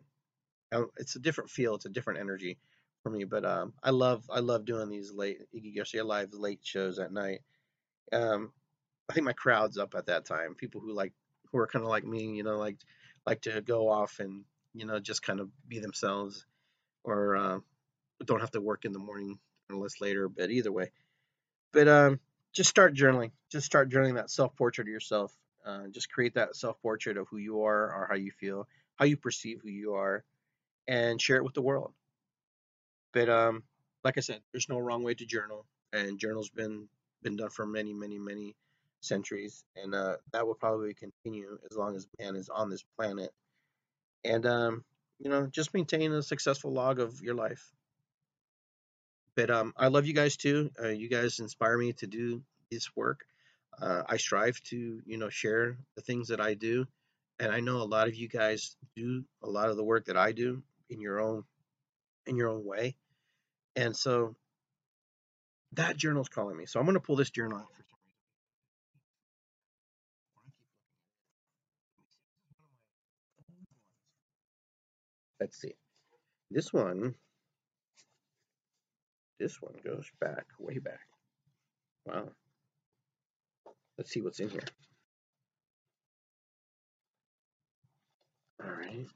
it's 0.98 1.16
a 1.16 1.20
different 1.20 1.50
feel 1.50 1.76
it's 1.76 1.86
a 1.86 1.90
different 1.90 2.20
energy 2.20 2.58
for 3.04 3.10
me 3.10 3.24
but 3.24 3.46
um 3.46 3.74
i 3.84 3.90
love 3.90 4.24
i 4.32 4.40
love 4.40 4.66
doing 4.66 4.90
these 4.90 5.14
late 5.14 5.40
iggy 5.56 5.76
garcia 5.76 6.04
live 6.04 6.34
late 6.34 6.60
shows 6.64 7.00
at 7.00 7.12
night 7.12 7.42
um 8.12 8.52
i 9.10 9.14
think 9.14 9.26
my 9.26 9.34
crowd's 9.34 9.78
up 9.78 9.94
at 9.96 10.08
that 10.08 10.26
time 10.26 10.56
people 10.56 10.82
who 10.82 10.94
like 10.94 11.14
who 11.52 11.60
are 11.60 11.68
kind 11.68 11.84
of 11.84 11.90
like 11.90 12.06
me 12.06 12.36
you 12.36 12.44
know 12.44 12.58
like 12.58 12.78
like 13.26 13.42
to 13.42 13.62
go 13.62 13.90
off 13.90 14.20
and 14.20 14.44
you 14.74 14.86
know, 14.86 15.00
just 15.00 15.22
kind 15.22 15.40
of 15.40 15.50
be 15.68 15.80
themselves 15.80 16.46
or 17.04 17.36
uh, 17.36 17.60
don't 18.26 18.42
have 18.42 18.52
to 18.52 18.62
work 18.62 18.86
in 18.86 18.92
the 18.92 19.00
morning 19.00 19.40
unless 19.70 20.02
later, 20.02 20.28
but 20.28 20.50
either 20.50 20.72
way. 20.72 20.92
But 21.72 21.88
um, 21.88 22.20
just 22.54 22.70
start 22.70 22.96
journaling. 22.96 23.32
Just 23.52 23.66
start 23.66 23.90
journaling 23.90 24.16
that 24.16 24.30
self 24.32 24.56
portrait 24.56 24.88
of 24.88 24.92
yourself. 24.92 25.36
Uh, 25.66 25.88
just 25.92 26.12
create 26.12 26.36
that 26.36 26.56
self 26.56 26.82
portrait 26.82 27.18
of 27.18 27.28
who 27.30 27.38
you 27.38 27.64
are 27.64 27.94
or 27.94 28.08
how 28.10 28.16
you 28.16 28.32
feel, 28.32 28.68
how 28.96 29.06
you 29.06 29.18
perceive 29.18 29.62
who 29.64 29.70
you 29.70 29.94
are, 29.96 30.24
and 30.88 31.22
share 31.22 31.38
it 31.38 31.44
with 31.44 31.54
the 31.54 31.62
world. 31.62 31.94
But 33.14 33.30
um, 33.30 33.64
like 34.04 34.18
I 34.18 34.22
said, 34.22 34.42
there's 34.52 34.70
no 34.70 34.80
wrong 34.80 35.04
way 35.04 35.14
to 35.14 35.26
journal, 35.26 35.66
and 35.94 36.20
journal's 36.20 36.50
been 36.50 36.88
been 37.22 37.38
done 37.38 37.50
for 37.50 37.66
many, 37.66 37.94
many, 37.94 38.20
many 38.20 38.56
centuries, 39.02 39.64
and 39.76 39.96
uh, 39.96 40.18
that 40.34 40.46
will 40.46 40.56
probably 40.56 40.94
continue 40.94 41.58
as 41.70 41.78
long 41.78 41.96
as 41.96 42.08
man 42.20 42.36
is 42.36 42.50
on 42.50 42.70
this 42.70 42.84
planet 42.98 43.32
and 44.24 44.46
um, 44.46 44.84
you 45.20 45.30
know, 45.30 45.48
just 45.48 45.74
maintain 45.74 46.12
a 46.12 46.22
successful 46.24 46.72
log 46.72 47.00
of 47.00 47.22
your 47.22 47.36
life. 47.36 47.72
But 49.36 49.50
um, 49.50 49.74
I 49.78 49.88
love 49.88 50.06
you 50.06 50.14
guys 50.14 50.38
too. 50.38 50.70
Uh, 50.82 50.90
you 50.90 51.10
guys 51.10 51.40
inspire 51.40 51.78
me 51.78 51.94
to 51.94 52.08
do 52.08 52.44
this 52.72 52.96
work. 52.96 53.26
Uh, 53.82 54.04
I 54.08 54.18
strive 54.18 54.62
to, 54.66 55.02
you 55.06 55.18
know, 55.18 55.30
share 55.30 55.78
the 55.96 56.02
things 56.02 56.30
that 56.30 56.40
I 56.40 56.54
do, 56.54 56.86
and 57.40 57.52
I 57.52 57.60
know 57.60 57.78
a 57.78 57.84
lot 57.84 58.08
of 58.08 58.16
you 58.16 58.28
guys 58.28 58.76
do 58.96 59.24
a 59.42 59.50
lot 59.50 59.70
of 59.70 59.78
the 59.78 59.84
work 59.84 60.06
that 60.06 60.18
I 60.18 60.32
do 60.32 60.64
in 60.90 61.00
your 61.00 61.20
own 61.20 61.44
in 62.26 62.36
your 62.36 62.50
own 62.50 62.66
way. 62.66 62.96
And 63.76 63.96
so 63.96 64.36
that 65.74 65.98
journal's 65.98 66.30
calling 66.30 66.56
me. 66.56 66.66
So 66.66 66.80
I'm 66.80 66.86
going 66.86 66.94
to 66.94 67.02
pull 67.02 67.16
this 67.16 67.32
journal 67.32 67.58
out 67.58 67.68
for 67.76 67.84
let's 75.44 75.60
see. 75.60 75.76
This 76.52 76.72
one, 76.72 77.16
this 79.42 79.62
one 79.62 79.74
goes 79.84 80.10
back, 80.22 80.46
way 80.58 80.78
back. 80.78 81.02
Wow. 82.06 82.30
Let's 83.98 84.12
see 84.12 84.22
what's 84.22 84.40
in 84.40 84.50
here. 84.50 84.64
All 88.64 88.72
right. 88.72 89.08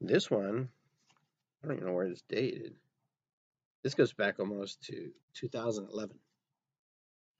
This 0.00 0.30
one, 0.30 0.68
I 1.62 1.66
don't 1.66 1.76
even 1.76 1.88
know 1.88 1.94
where 1.94 2.06
it's 2.06 2.22
dated. 2.22 2.74
This 3.82 3.94
goes 3.94 4.12
back 4.12 4.38
almost 4.38 4.82
to 4.84 5.10
2011 5.34 6.16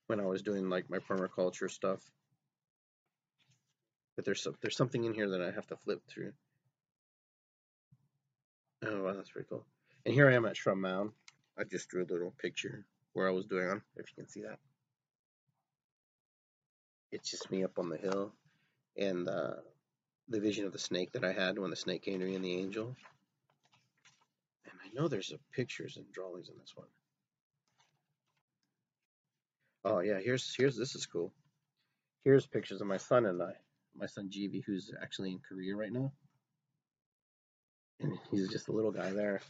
when 0.08 0.20
I 0.20 0.26
was 0.26 0.42
doing 0.42 0.68
like 0.68 0.90
my 0.90 0.98
permaculture 0.98 1.70
stuff. 1.70 2.00
But 4.16 4.26
there's 4.26 4.42
some, 4.42 4.56
there's 4.60 4.76
something 4.76 5.04
in 5.04 5.14
here 5.14 5.30
that 5.30 5.40
I 5.40 5.50
have 5.50 5.66
to 5.68 5.76
flip 5.76 6.02
through. 6.06 6.32
Oh 8.84 9.04
wow, 9.04 9.14
that's 9.14 9.30
pretty 9.30 9.48
cool. 9.48 9.64
And 10.04 10.14
here 10.14 10.28
I 10.28 10.34
am 10.34 10.44
at 10.44 10.56
Shrum 10.56 10.78
Mound. 10.78 11.12
I 11.58 11.64
just 11.64 11.88
drew 11.88 12.04
a 12.04 12.12
little 12.12 12.34
picture 12.38 12.84
where 13.20 13.28
I 13.28 13.32
was 13.32 13.44
doing 13.44 13.68
on, 13.68 13.82
if 13.96 14.06
you 14.08 14.22
can 14.22 14.28
see 14.28 14.40
that. 14.42 14.58
It's 17.12 17.30
just 17.30 17.50
me 17.50 17.64
up 17.64 17.78
on 17.78 17.90
the 17.90 17.98
hill 17.98 18.32
and 18.96 19.28
uh, 19.28 19.56
the 20.30 20.40
vision 20.40 20.64
of 20.64 20.72
the 20.72 20.78
snake 20.78 21.12
that 21.12 21.24
I 21.24 21.32
had 21.32 21.58
when 21.58 21.68
the 21.68 21.76
snake 21.76 22.02
came 22.02 22.20
to 22.20 22.24
me 22.24 22.34
and 22.34 22.44
the 22.44 22.56
angel. 22.56 22.96
And 24.64 24.74
I 24.82 24.88
know 24.94 25.06
there's 25.06 25.34
pictures 25.52 25.98
and 25.98 26.10
drawings 26.12 26.48
in 26.48 26.54
this 26.58 26.72
one. 26.74 26.86
Oh 29.84 30.00
yeah, 30.00 30.18
here's 30.18 30.54
here's 30.56 30.76
this 30.76 30.94
is 30.94 31.04
cool. 31.04 31.30
Here's 32.24 32.46
pictures 32.46 32.80
of 32.80 32.86
my 32.86 32.96
son 32.96 33.26
and 33.26 33.42
I 33.42 33.52
my 33.98 34.06
son 34.06 34.30
GB, 34.30 34.62
who's 34.64 34.92
actually 35.02 35.32
in 35.32 35.40
Korea 35.46 35.76
right 35.76 35.92
now. 35.92 36.10
And 38.00 38.18
he's 38.30 38.48
just 38.48 38.68
a 38.68 38.72
little 38.72 38.92
guy 38.92 39.10
there. 39.10 39.42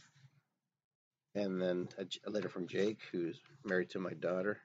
And 1.35 1.61
then 1.61 1.87
a, 1.97 2.29
letter 2.29 2.49
from 2.49 2.67
Jake, 2.67 2.99
who's 3.11 3.39
married 3.63 3.89
to 3.91 3.99
my 3.99 4.13
daughter. 4.13 4.59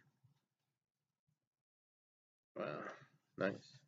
Wow, 2.57 2.81
nice. 3.38 3.79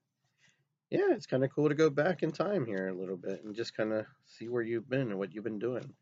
Yeah, 0.91 1.11
it's 1.11 1.27
kind 1.27 1.45
of 1.45 1.51
cool 1.53 1.69
to 1.69 1.75
go 1.75 1.91
back 1.91 2.23
in 2.23 2.33
time 2.33 2.67
here 2.67 2.89
a 2.89 2.95
little 2.95 3.17
bit 3.17 3.45
and 3.45 3.55
just 3.55 3.77
kind 3.77 3.93
of 3.93 4.07
see 4.27 4.49
where 4.49 4.63
you've 4.63 4.89
been 4.89 5.11
and 5.11 5.19
what 5.19 5.35
you've 5.35 5.45
been 5.45 5.59
doing. 5.59 5.93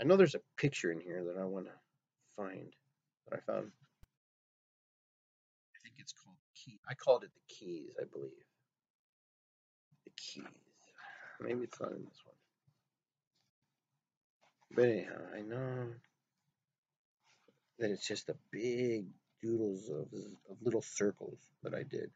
I 0.00 0.04
know 0.04 0.16
there's 0.16 0.34
a 0.34 0.40
picture 0.56 0.90
in 0.90 1.00
here 1.00 1.24
that 1.24 1.40
I 1.40 1.44
want 1.44 1.66
to 1.66 1.72
find 2.36 2.72
that 3.28 3.38
I 3.38 3.52
found. 3.52 3.70
I 5.76 5.78
think 5.82 5.96
it's 5.98 6.12
called 6.12 6.36
Key. 6.56 6.80
I 6.88 6.94
called 6.94 7.24
it 7.24 7.30
the 7.34 7.54
Keys, 7.54 7.94
I 8.00 8.04
believe 8.12 8.32
The 10.04 10.12
keys. 10.16 10.44
Maybe 11.40 11.64
it's 11.64 11.80
not 11.80 11.92
in 11.92 12.04
this 12.04 12.22
one. 12.24 12.31
But 14.74 14.84
anyhow, 14.84 15.20
I 15.34 15.42
know 15.42 15.88
that 17.78 17.90
it's 17.90 18.06
just 18.06 18.28
a 18.30 18.36
big 18.50 19.06
doodles 19.42 19.88
of, 19.88 20.06
of 20.50 20.56
little 20.62 20.82
circles 20.82 21.50
that 21.62 21.74
I 21.74 21.82
did. 21.82 22.10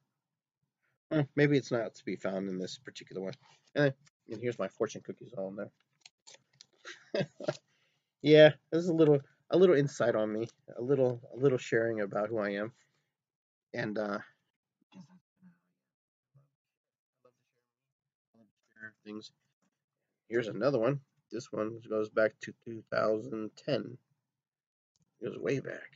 Eh, 1.12 1.24
maybe 1.36 1.56
it's 1.56 1.70
not 1.70 1.94
to 1.94 2.04
be 2.04 2.16
found 2.16 2.48
in 2.48 2.58
this 2.58 2.78
particular 2.78 3.22
one. 3.22 3.34
Eh, 3.76 3.90
and 4.30 4.40
here's 4.40 4.58
my 4.58 4.68
fortune 4.68 5.02
cookies 5.04 5.34
all 5.36 5.48
in 5.48 5.56
there. 7.14 7.26
yeah, 8.22 8.50
this 8.70 8.82
is 8.82 8.88
a 8.88 8.94
little 8.94 9.20
a 9.50 9.56
little 9.56 9.76
insight 9.76 10.16
on 10.16 10.32
me, 10.32 10.48
a 10.76 10.82
little 10.82 11.20
a 11.34 11.36
little 11.36 11.58
sharing 11.58 12.00
about 12.00 12.28
who 12.28 12.38
I 12.38 12.50
am, 12.50 12.72
and 13.74 13.98
uh, 13.98 14.18
things. 19.04 19.32
Here's 20.28 20.48
another 20.48 20.78
one. 20.78 21.00
This 21.30 21.50
one 21.50 21.80
goes 21.88 22.08
back 22.08 22.32
to 22.42 22.52
2010. 22.64 23.98
It 25.20 25.24
goes 25.24 25.38
way 25.38 25.60
back. 25.60 25.90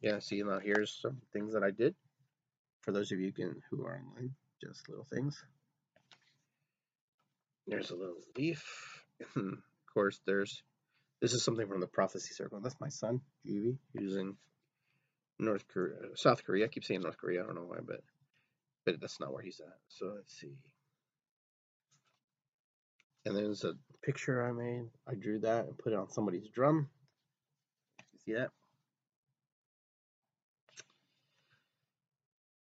Yeah, 0.00 0.18
see 0.18 0.42
now 0.42 0.58
here's 0.58 0.98
some 1.00 1.20
things 1.32 1.54
that 1.54 1.62
I 1.62 1.70
did. 1.70 1.94
For 2.82 2.92
those 2.92 3.12
of 3.12 3.20
you 3.20 3.32
can 3.32 3.62
who 3.70 3.84
are 3.84 3.96
online, 3.98 4.34
just 4.62 4.88
little 4.88 5.04
things. 5.04 5.42
There's 7.66 7.90
a 7.90 7.96
little 7.96 8.20
leaf. 8.36 9.04
of 9.36 9.58
course, 9.92 10.20
there's 10.26 10.62
this 11.20 11.32
is 11.32 11.42
something 11.42 11.66
from 11.66 11.80
the 11.80 11.86
prophecy 11.86 12.34
circle. 12.34 12.60
That's 12.60 12.80
my 12.80 12.88
son, 12.88 13.20
Evie, 13.44 13.78
who's 13.94 14.16
in 14.16 14.36
North 15.38 15.66
Korea, 15.68 15.96
South 16.14 16.44
Korea. 16.44 16.66
I 16.66 16.68
keep 16.68 16.84
saying 16.84 17.00
North 17.00 17.16
Korea. 17.16 17.42
I 17.42 17.46
don't 17.46 17.54
know 17.54 17.62
why, 17.62 17.78
but 17.84 18.00
but 18.84 19.00
that's 19.00 19.20
not 19.20 19.32
where 19.32 19.42
he's 19.42 19.60
at. 19.60 19.78
So 19.88 20.12
let's 20.14 20.38
see. 20.38 20.54
And 23.26 23.36
there's 23.36 23.64
a 23.64 23.74
picture 24.02 24.46
I 24.46 24.52
made. 24.52 24.84
I 25.08 25.14
drew 25.14 25.40
that 25.40 25.66
and 25.66 25.76
put 25.76 25.92
it 25.92 25.98
on 25.98 26.08
somebody's 26.08 26.46
drum. 26.48 26.88
See 28.24 28.34
that? 28.34 28.50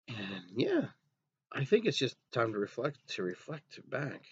And 0.09 0.43
yeah, 0.57 0.87
I 1.53 1.65
think 1.65 1.85
it's 1.85 1.99
just 1.99 2.17
time 2.33 2.55
to 2.55 2.59
reflect 2.59 2.97
to 3.09 3.23
reflect 3.23 3.79
back. 3.91 4.23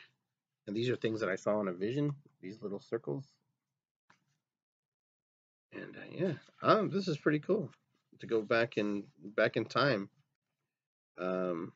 And 0.66 0.74
these 0.74 0.88
are 0.88 0.96
things 0.96 1.20
that 1.20 1.28
I 1.28 1.36
saw 1.36 1.60
in 1.60 1.68
a 1.68 1.72
vision, 1.72 2.14
these 2.40 2.62
little 2.62 2.80
circles. 2.80 3.24
And 5.74 5.96
uh, 5.96 6.10
yeah, 6.10 6.32
um, 6.62 6.88
this 6.88 7.08
is 7.08 7.18
pretty 7.18 7.40
cool 7.40 7.70
to 8.20 8.26
go 8.26 8.40
back 8.40 8.78
in 8.78 9.04
back 9.36 9.58
in 9.58 9.66
time. 9.66 10.08
Um, 11.18 11.72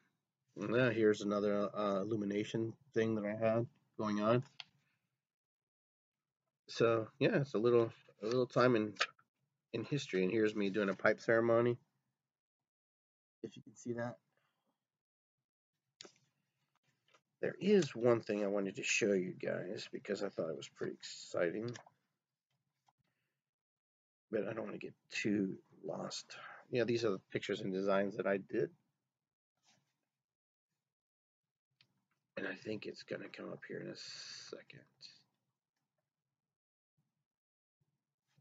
yeah, 0.57 0.91
here's 0.91 1.21
another 1.21 1.69
uh, 1.77 2.01
illumination 2.01 2.73
thing 2.95 3.17
that 3.17 3.27
I 3.27 3.37
had 3.37 3.67
going 3.99 4.21
on. 4.21 4.43
So 6.69 7.09
yeah, 7.19 7.37
it's 7.37 7.55
a 7.55 7.59
little 7.59 7.93
a 8.23 8.27
little 8.27 8.47
time 8.47 8.77
in 8.77 8.95
in 9.73 9.85
history, 9.85 10.23
and 10.23 10.33
here's 10.33 10.55
me 10.55 10.71
doing 10.71 10.89
a 10.89 10.95
pipe 10.95 11.21
ceremony. 11.21 11.77
If 13.43 13.57
you 13.57 13.63
can 13.63 13.77
see 13.77 13.93
that. 13.95 14.17
There 17.43 17.55
is 17.61 17.95
one 17.95 18.21
thing 18.21 18.43
I 18.43 18.49
wanted 18.49 18.77
to 18.77 18.83
show 18.83 19.13
you 19.13 19.35
guys 19.35 19.89
because 19.93 20.23
I 20.23 20.31
thought 20.31 20.49
it 20.49 20.57
was 20.57 20.69
pretty 20.69 20.95
exciting. 20.95 21.71
But 24.33 24.49
I 24.49 24.53
don't 24.53 24.65
want 24.65 24.73
to 24.73 24.85
get 24.85 24.95
too 25.11 25.57
lost. 25.85 26.37
Yeah, 26.71 26.85
these 26.85 27.05
are 27.05 27.11
the 27.11 27.21
pictures 27.31 27.61
and 27.61 27.73
designs 27.73 28.17
that 28.17 28.27
I 28.27 28.39
did. 28.39 28.71
And 32.37 32.47
I 32.47 32.55
think 32.55 32.87
it's 32.87 33.03
going 33.03 33.23
to 33.23 33.29
come 33.29 33.51
up 33.51 33.63
here 33.67 33.81
in 33.81 33.89
a 33.89 33.97
second. 33.97 34.81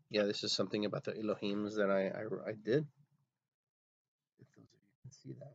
Yeah, 0.10 0.24
this 0.24 0.44
is 0.44 0.52
something 0.52 0.86
about 0.86 1.04
the 1.04 1.14
Elohims 1.14 1.76
that 1.78 1.90
I, 1.90 2.08
I, 2.08 2.50
I 2.50 2.54
did. 2.54 2.86
If 4.40 4.48
those 4.56 4.66
of 4.66 4.80
you 4.82 4.92
can 5.02 5.12
see 5.12 5.34
that. 5.40 5.54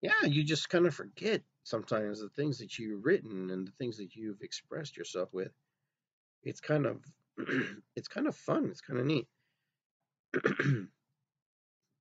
Yeah, 0.00 0.28
you 0.28 0.44
just 0.44 0.68
kind 0.68 0.86
of 0.86 0.94
forget 0.94 1.42
sometimes 1.64 2.20
the 2.20 2.28
things 2.28 2.58
that 2.58 2.78
you've 2.78 3.04
written 3.04 3.50
and 3.50 3.66
the 3.66 3.72
things 3.78 3.96
that 3.96 4.14
you've 4.14 4.42
expressed 4.42 4.96
yourself 4.96 5.30
with. 5.32 5.52
It's 6.42 6.60
kind 6.60 6.86
of 6.86 7.00
it's 7.96 8.08
kind 8.08 8.26
of 8.26 8.36
fun. 8.36 8.66
It's 8.70 8.80
kind 8.80 9.00
of 9.00 9.06
neat. 9.06 9.26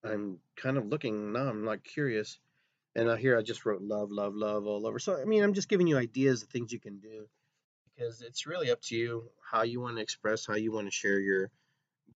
I'm 0.03 0.39
kind 0.57 0.77
of 0.77 0.87
looking 0.87 1.31
now. 1.31 1.47
I'm 1.47 1.65
like 1.65 1.83
curious, 1.83 2.39
and 2.95 3.09
uh, 3.09 3.15
here 3.15 3.37
I 3.37 3.41
just 3.41 3.65
wrote 3.65 3.81
love, 3.81 4.11
love, 4.11 4.35
love 4.35 4.65
all 4.65 4.85
over. 4.85 4.99
So 4.99 5.19
I 5.19 5.25
mean, 5.25 5.43
I'm 5.43 5.53
just 5.53 5.69
giving 5.69 5.87
you 5.87 5.97
ideas 5.97 6.43
of 6.43 6.49
things 6.49 6.71
you 6.71 6.79
can 6.79 6.99
do 6.99 7.27
because 7.95 8.21
it's 8.21 8.47
really 8.47 8.71
up 8.71 8.81
to 8.83 8.95
you 8.95 9.29
how 9.51 9.63
you 9.63 9.81
want 9.81 9.97
to 9.97 10.01
express, 10.01 10.45
how 10.45 10.55
you 10.55 10.71
want 10.71 10.87
to 10.87 10.91
share 10.91 11.19
your 11.19 11.49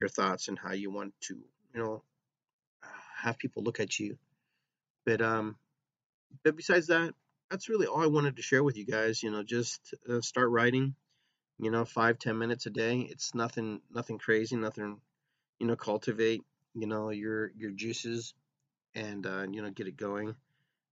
your 0.00 0.08
thoughts, 0.08 0.48
and 0.48 0.58
how 0.58 0.72
you 0.72 0.90
want 0.90 1.14
to 1.22 1.34
you 1.74 1.80
know 1.80 2.02
have 3.16 3.38
people 3.38 3.62
look 3.62 3.80
at 3.80 3.98
you. 3.98 4.18
But 5.04 5.22
um, 5.22 5.56
but 6.44 6.56
besides 6.56 6.88
that, 6.88 7.14
that's 7.50 7.68
really 7.68 7.86
all 7.86 8.02
I 8.02 8.06
wanted 8.06 8.36
to 8.36 8.42
share 8.42 8.62
with 8.62 8.76
you 8.76 8.84
guys. 8.84 9.22
You 9.22 9.30
know, 9.30 9.42
just 9.42 9.94
uh, 10.08 10.20
start 10.20 10.50
writing. 10.50 10.94
You 11.58 11.70
know, 11.70 11.86
five 11.86 12.18
ten 12.18 12.38
minutes 12.38 12.66
a 12.66 12.70
day. 12.70 13.00
It's 13.00 13.34
nothing 13.34 13.80
nothing 13.92 14.18
crazy, 14.18 14.56
nothing. 14.56 15.00
You 15.58 15.66
know, 15.66 15.76
cultivate. 15.76 16.42
You 16.74 16.86
know 16.86 17.08
your 17.08 17.50
your 17.56 17.70
juices, 17.70 18.34
and 18.94 19.26
uh, 19.26 19.46
you 19.50 19.62
know 19.62 19.70
get 19.70 19.86
it 19.86 19.96
going. 19.96 20.34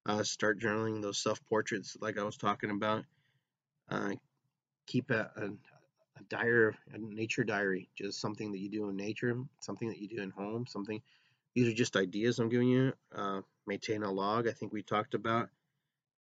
Uh, 0.07 0.23
start 0.23 0.61
journaling 0.61 1.01
those 1.01 1.19
self 1.19 1.41
portraits 1.49 1.97
like 2.01 2.19
I 2.19 2.25
was 2.25 2.37
talking 2.37 2.71
about. 2.71 3.05
Uh, 3.89 4.13
keep 4.87 5.11
a, 5.11 5.31
a, 5.37 5.47
a 5.47 6.23
diary, 6.29 6.75
a 6.93 6.99
nature 6.99 7.45
diary, 7.45 7.89
just 7.97 8.21
something 8.21 8.53
that 8.53 8.61
you 8.61 8.69
do 8.71 8.89
in 8.89 8.97
nature, 8.97 9.37
something 9.61 9.89
that 9.89 9.99
you 9.99 10.09
do 10.09 10.23
in 10.23 10.31
home, 10.31 10.67
something. 10.67 11.01
These 11.55 11.69
are 11.69 11.75
just 11.75 11.97
ideas 11.97 12.39
I'm 12.39 12.49
giving 12.49 12.69
you. 12.69 12.93
Uh, 13.17 13.41
maintain 13.67 14.03
a 14.03 14.13
log. 14.13 14.47
I 14.49 14.53
think 14.53 14.73
we 14.73 14.83
talked 14.83 15.15
about 15.15 15.49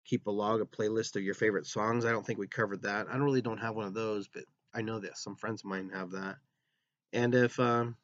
keep 0.04 0.26
a 0.26 0.30
log, 0.30 0.60
a 0.60 0.64
playlist 0.64 1.16
of 1.16 1.22
your 1.22 1.34
favorite 1.34 1.66
songs. 1.66 2.04
I 2.04 2.10
don't 2.10 2.26
think 2.26 2.38
we 2.38 2.48
covered 2.48 2.82
that. 2.82 3.06
I 3.10 3.16
really 3.16 3.42
don't 3.42 3.58
have 3.58 3.74
one 3.76 3.86
of 3.86 3.94
those, 3.94 4.28
but 4.28 4.44
I 4.74 4.82
know 4.82 5.00
that 5.00 5.18
some 5.18 5.36
friends 5.36 5.62
of 5.62 5.66
mine 5.66 5.90
have 5.94 6.12
that. 6.12 6.36
And 7.12 7.34
if 7.34 7.58
um, 7.60 7.96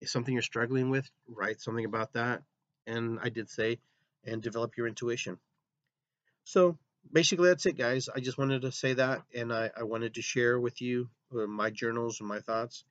if 0.00 0.08
something 0.08 0.34
you're 0.34 0.42
struggling 0.42 0.90
with, 0.90 1.08
write 1.28 1.60
something 1.60 1.84
about 1.84 2.14
that. 2.14 2.42
And 2.86 3.18
I 3.22 3.28
did 3.28 3.48
say, 3.48 3.78
and 4.24 4.42
develop 4.42 4.76
your 4.76 4.86
intuition. 4.86 5.38
So 6.44 6.78
basically, 7.10 7.48
that's 7.48 7.66
it, 7.66 7.76
guys. 7.76 8.08
I 8.14 8.20
just 8.20 8.38
wanted 8.38 8.62
to 8.62 8.72
say 8.72 8.94
that, 8.94 9.22
and 9.34 9.52
I, 9.52 9.70
I 9.76 9.84
wanted 9.84 10.14
to 10.14 10.22
share 10.22 10.58
with 10.58 10.80
you 10.80 11.08
uh, 11.32 11.46
my 11.46 11.70
journals 11.70 12.20
and 12.20 12.28
my 12.28 12.40
thoughts, 12.40 12.84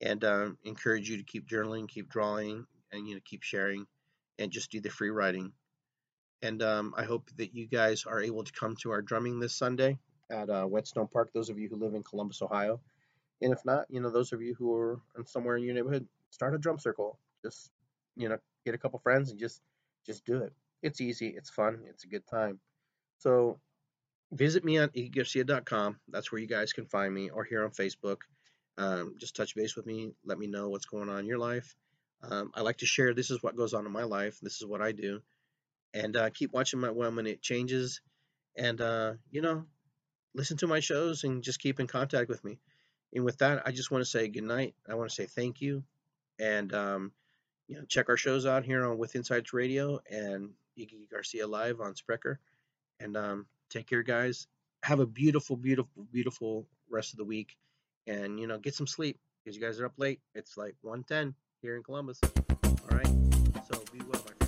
and 0.00 0.22
uh, 0.24 0.50
encourage 0.64 1.08
you 1.08 1.18
to 1.18 1.22
keep 1.22 1.48
journaling, 1.48 1.88
keep 1.88 2.08
drawing, 2.08 2.66
and 2.92 3.08
you 3.08 3.14
know 3.14 3.20
keep 3.24 3.42
sharing, 3.42 3.86
and 4.38 4.50
just 4.50 4.70
do 4.70 4.80
the 4.80 4.90
free 4.90 5.10
writing. 5.10 5.52
And 6.42 6.62
um, 6.62 6.94
I 6.96 7.04
hope 7.04 7.30
that 7.36 7.54
you 7.54 7.66
guys 7.66 8.04
are 8.06 8.22
able 8.22 8.44
to 8.44 8.52
come 8.52 8.76
to 8.82 8.92
our 8.92 9.02
drumming 9.02 9.40
this 9.40 9.54
Sunday 9.54 9.98
at 10.30 10.48
uh, 10.48 10.64
Whetstone 10.64 11.08
Park. 11.08 11.30
Those 11.32 11.50
of 11.50 11.58
you 11.58 11.68
who 11.68 11.76
live 11.76 11.94
in 11.94 12.04
Columbus, 12.04 12.42
Ohio, 12.42 12.80
and 13.42 13.52
if 13.52 13.64
not, 13.64 13.86
you 13.88 14.00
know, 14.00 14.10
those 14.10 14.32
of 14.32 14.40
you 14.40 14.54
who 14.54 14.74
are 14.74 15.00
somewhere 15.26 15.56
in 15.56 15.64
your 15.64 15.74
neighborhood, 15.74 16.06
start 16.30 16.54
a 16.54 16.58
drum 16.58 16.78
circle. 16.78 17.18
Just 17.44 17.70
you 18.16 18.28
know, 18.28 18.38
get 18.64 18.74
a 18.74 18.78
couple 18.78 18.98
friends 18.98 19.30
and 19.30 19.38
just 19.38 19.60
just 20.06 20.24
do 20.24 20.42
it. 20.42 20.52
It's 20.82 21.00
easy, 21.00 21.28
it's 21.28 21.50
fun, 21.50 21.80
it's 21.88 22.04
a 22.04 22.08
good 22.08 22.26
time. 22.26 22.60
So 23.18 23.60
visit 24.32 24.64
me 24.64 24.78
on 24.78 24.88
iggygarcia.com. 24.90 25.98
That's 26.08 26.30
where 26.30 26.40
you 26.40 26.46
guys 26.46 26.72
can 26.72 26.86
find 26.86 27.12
me, 27.12 27.30
or 27.30 27.44
here 27.44 27.64
on 27.64 27.70
Facebook. 27.70 28.18
Um, 28.76 29.16
just 29.18 29.34
touch 29.34 29.56
base 29.56 29.74
with 29.74 29.86
me. 29.86 30.12
Let 30.24 30.38
me 30.38 30.46
know 30.46 30.68
what's 30.68 30.86
going 30.86 31.08
on 31.08 31.18
in 31.20 31.26
your 31.26 31.38
life. 31.38 31.74
Um, 32.22 32.52
I 32.54 32.60
like 32.60 32.78
to 32.78 32.86
share. 32.86 33.12
This 33.14 33.30
is 33.30 33.42
what 33.42 33.56
goes 33.56 33.74
on 33.74 33.86
in 33.86 33.92
my 33.92 34.04
life. 34.04 34.38
This 34.40 34.56
is 34.56 34.66
what 34.66 34.80
I 34.80 34.92
do 34.92 35.20
and 35.94 36.16
uh, 36.16 36.30
keep 36.30 36.52
watching 36.52 36.80
my 36.80 36.90
when 36.90 37.26
it 37.26 37.42
changes 37.42 38.00
and 38.56 38.80
uh, 38.80 39.12
you 39.30 39.40
know 39.40 39.64
listen 40.34 40.56
to 40.56 40.66
my 40.66 40.80
shows 40.80 41.24
and 41.24 41.42
just 41.42 41.60
keep 41.60 41.80
in 41.80 41.86
contact 41.86 42.28
with 42.28 42.44
me 42.44 42.58
and 43.14 43.24
with 43.24 43.38
that 43.38 43.62
i 43.66 43.72
just 43.72 43.90
want 43.90 44.02
to 44.02 44.10
say 44.10 44.28
good 44.28 44.44
night 44.44 44.74
i 44.88 44.94
want 44.94 45.08
to 45.08 45.14
say 45.14 45.26
thank 45.26 45.60
you 45.60 45.82
and 46.38 46.72
um, 46.74 47.12
you 47.68 47.76
know 47.76 47.84
check 47.86 48.08
our 48.08 48.16
shows 48.16 48.46
out 48.46 48.64
here 48.64 48.84
on 48.84 48.98
with 48.98 49.14
insights 49.14 49.52
radio 49.52 50.00
and 50.10 50.50
iggy 50.78 51.08
garcia 51.12 51.46
live 51.46 51.80
on 51.80 51.94
Spreaker 51.94 52.38
and 52.98 53.16
um, 53.16 53.46
take 53.70 53.86
care 53.86 54.02
guys. 54.02 54.46
Have 54.82 55.00
a 55.00 55.06
beautiful 55.06 55.56
beautiful 55.56 56.06
beautiful 56.10 56.66
rest 56.90 57.12
of 57.12 57.18
the 57.18 57.24
week. 57.24 57.56
And 58.06 58.40
you 58.40 58.46
know 58.46 58.58
get 58.58 58.74
some 58.74 58.86
sleep 58.86 59.18
because 59.44 59.56
you 59.56 59.62
guys 59.62 59.78
are 59.80 59.86
up 59.86 59.92
late. 59.98 60.20
It's 60.34 60.56
like 60.56 60.76
110 60.80 61.34
here 61.60 61.76
in 61.76 61.82
columbus. 61.82 62.20
All 62.24 62.96
right? 62.96 63.06
So 63.70 63.82
be 63.92 63.98
well 64.00 64.22
my 64.24 64.32
friends. 64.32 64.44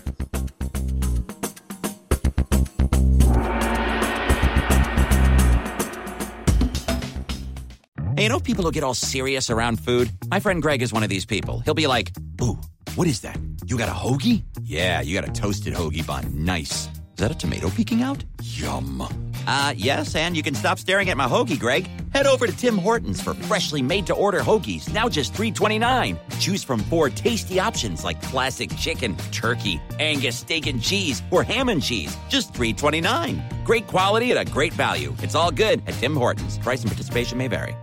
Hey, 8.16 8.24
you 8.24 8.28
know 8.28 8.40
people 8.40 8.64
who 8.64 8.72
get 8.72 8.84
all 8.84 8.94
serious 8.94 9.50
around 9.50 9.80
food? 9.80 10.10
My 10.30 10.40
friend 10.40 10.60
Greg 10.62 10.82
is 10.82 10.92
one 10.92 11.02
of 11.02 11.08
these 11.08 11.26
people. 11.26 11.60
He'll 11.60 11.74
be 11.74 11.86
like, 11.86 12.12
Ooh, 12.42 12.58
what 13.00 13.08
is 13.08 13.22
that? 13.22 13.38
You 13.64 13.78
got 13.78 13.88
a 13.88 13.92
hoagie? 13.92 14.42
Yeah, 14.62 15.00
you 15.00 15.18
got 15.18 15.26
a 15.26 15.32
toasted 15.32 15.72
hoagie 15.72 16.06
bun. 16.06 16.44
Nice. 16.44 16.86
Is 17.14 17.16
that 17.16 17.30
a 17.30 17.34
tomato 17.34 17.70
peeking 17.70 18.02
out? 18.02 18.22
Yum. 18.42 19.00
Uh, 19.46 19.72
yes, 19.74 20.14
and 20.14 20.36
you 20.36 20.42
can 20.42 20.54
stop 20.54 20.78
staring 20.78 21.08
at 21.08 21.16
my 21.16 21.26
hoagie, 21.26 21.58
Greg. 21.58 21.88
Head 22.12 22.26
over 22.26 22.46
to 22.46 22.54
Tim 22.54 22.76
Hortons 22.76 23.18
for 23.22 23.32
freshly 23.32 23.80
made 23.80 24.06
to 24.08 24.12
order 24.12 24.40
hoagies, 24.40 24.92
now 24.92 25.08
just 25.08 25.32
$3.29. 25.32 26.18
Choose 26.40 26.62
from 26.62 26.80
four 26.80 27.08
tasty 27.08 27.58
options 27.58 28.04
like 28.04 28.20
classic 28.20 28.68
chicken, 28.76 29.16
turkey, 29.32 29.80
Angus 29.98 30.36
steak 30.36 30.66
and 30.66 30.82
cheese, 30.82 31.22
or 31.30 31.42
ham 31.42 31.70
and 31.70 31.82
cheese, 31.82 32.14
just 32.28 32.52
$3.29. 32.52 33.64
Great 33.64 33.86
quality 33.86 34.30
at 34.30 34.36
a 34.36 34.44
great 34.52 34.74
value. 34.74 35.16
It's 35.22 35.34
all 35.34 35.50
good 35.50 35.80
at 35.86 35.94
Tim 35.94 36.14
Hortons. 36.14 36.58
Price 36.58 36.82
and 36.82 36.90
participation 36.90 37.38
may 37.38 37.48
vary. 37.48 37.74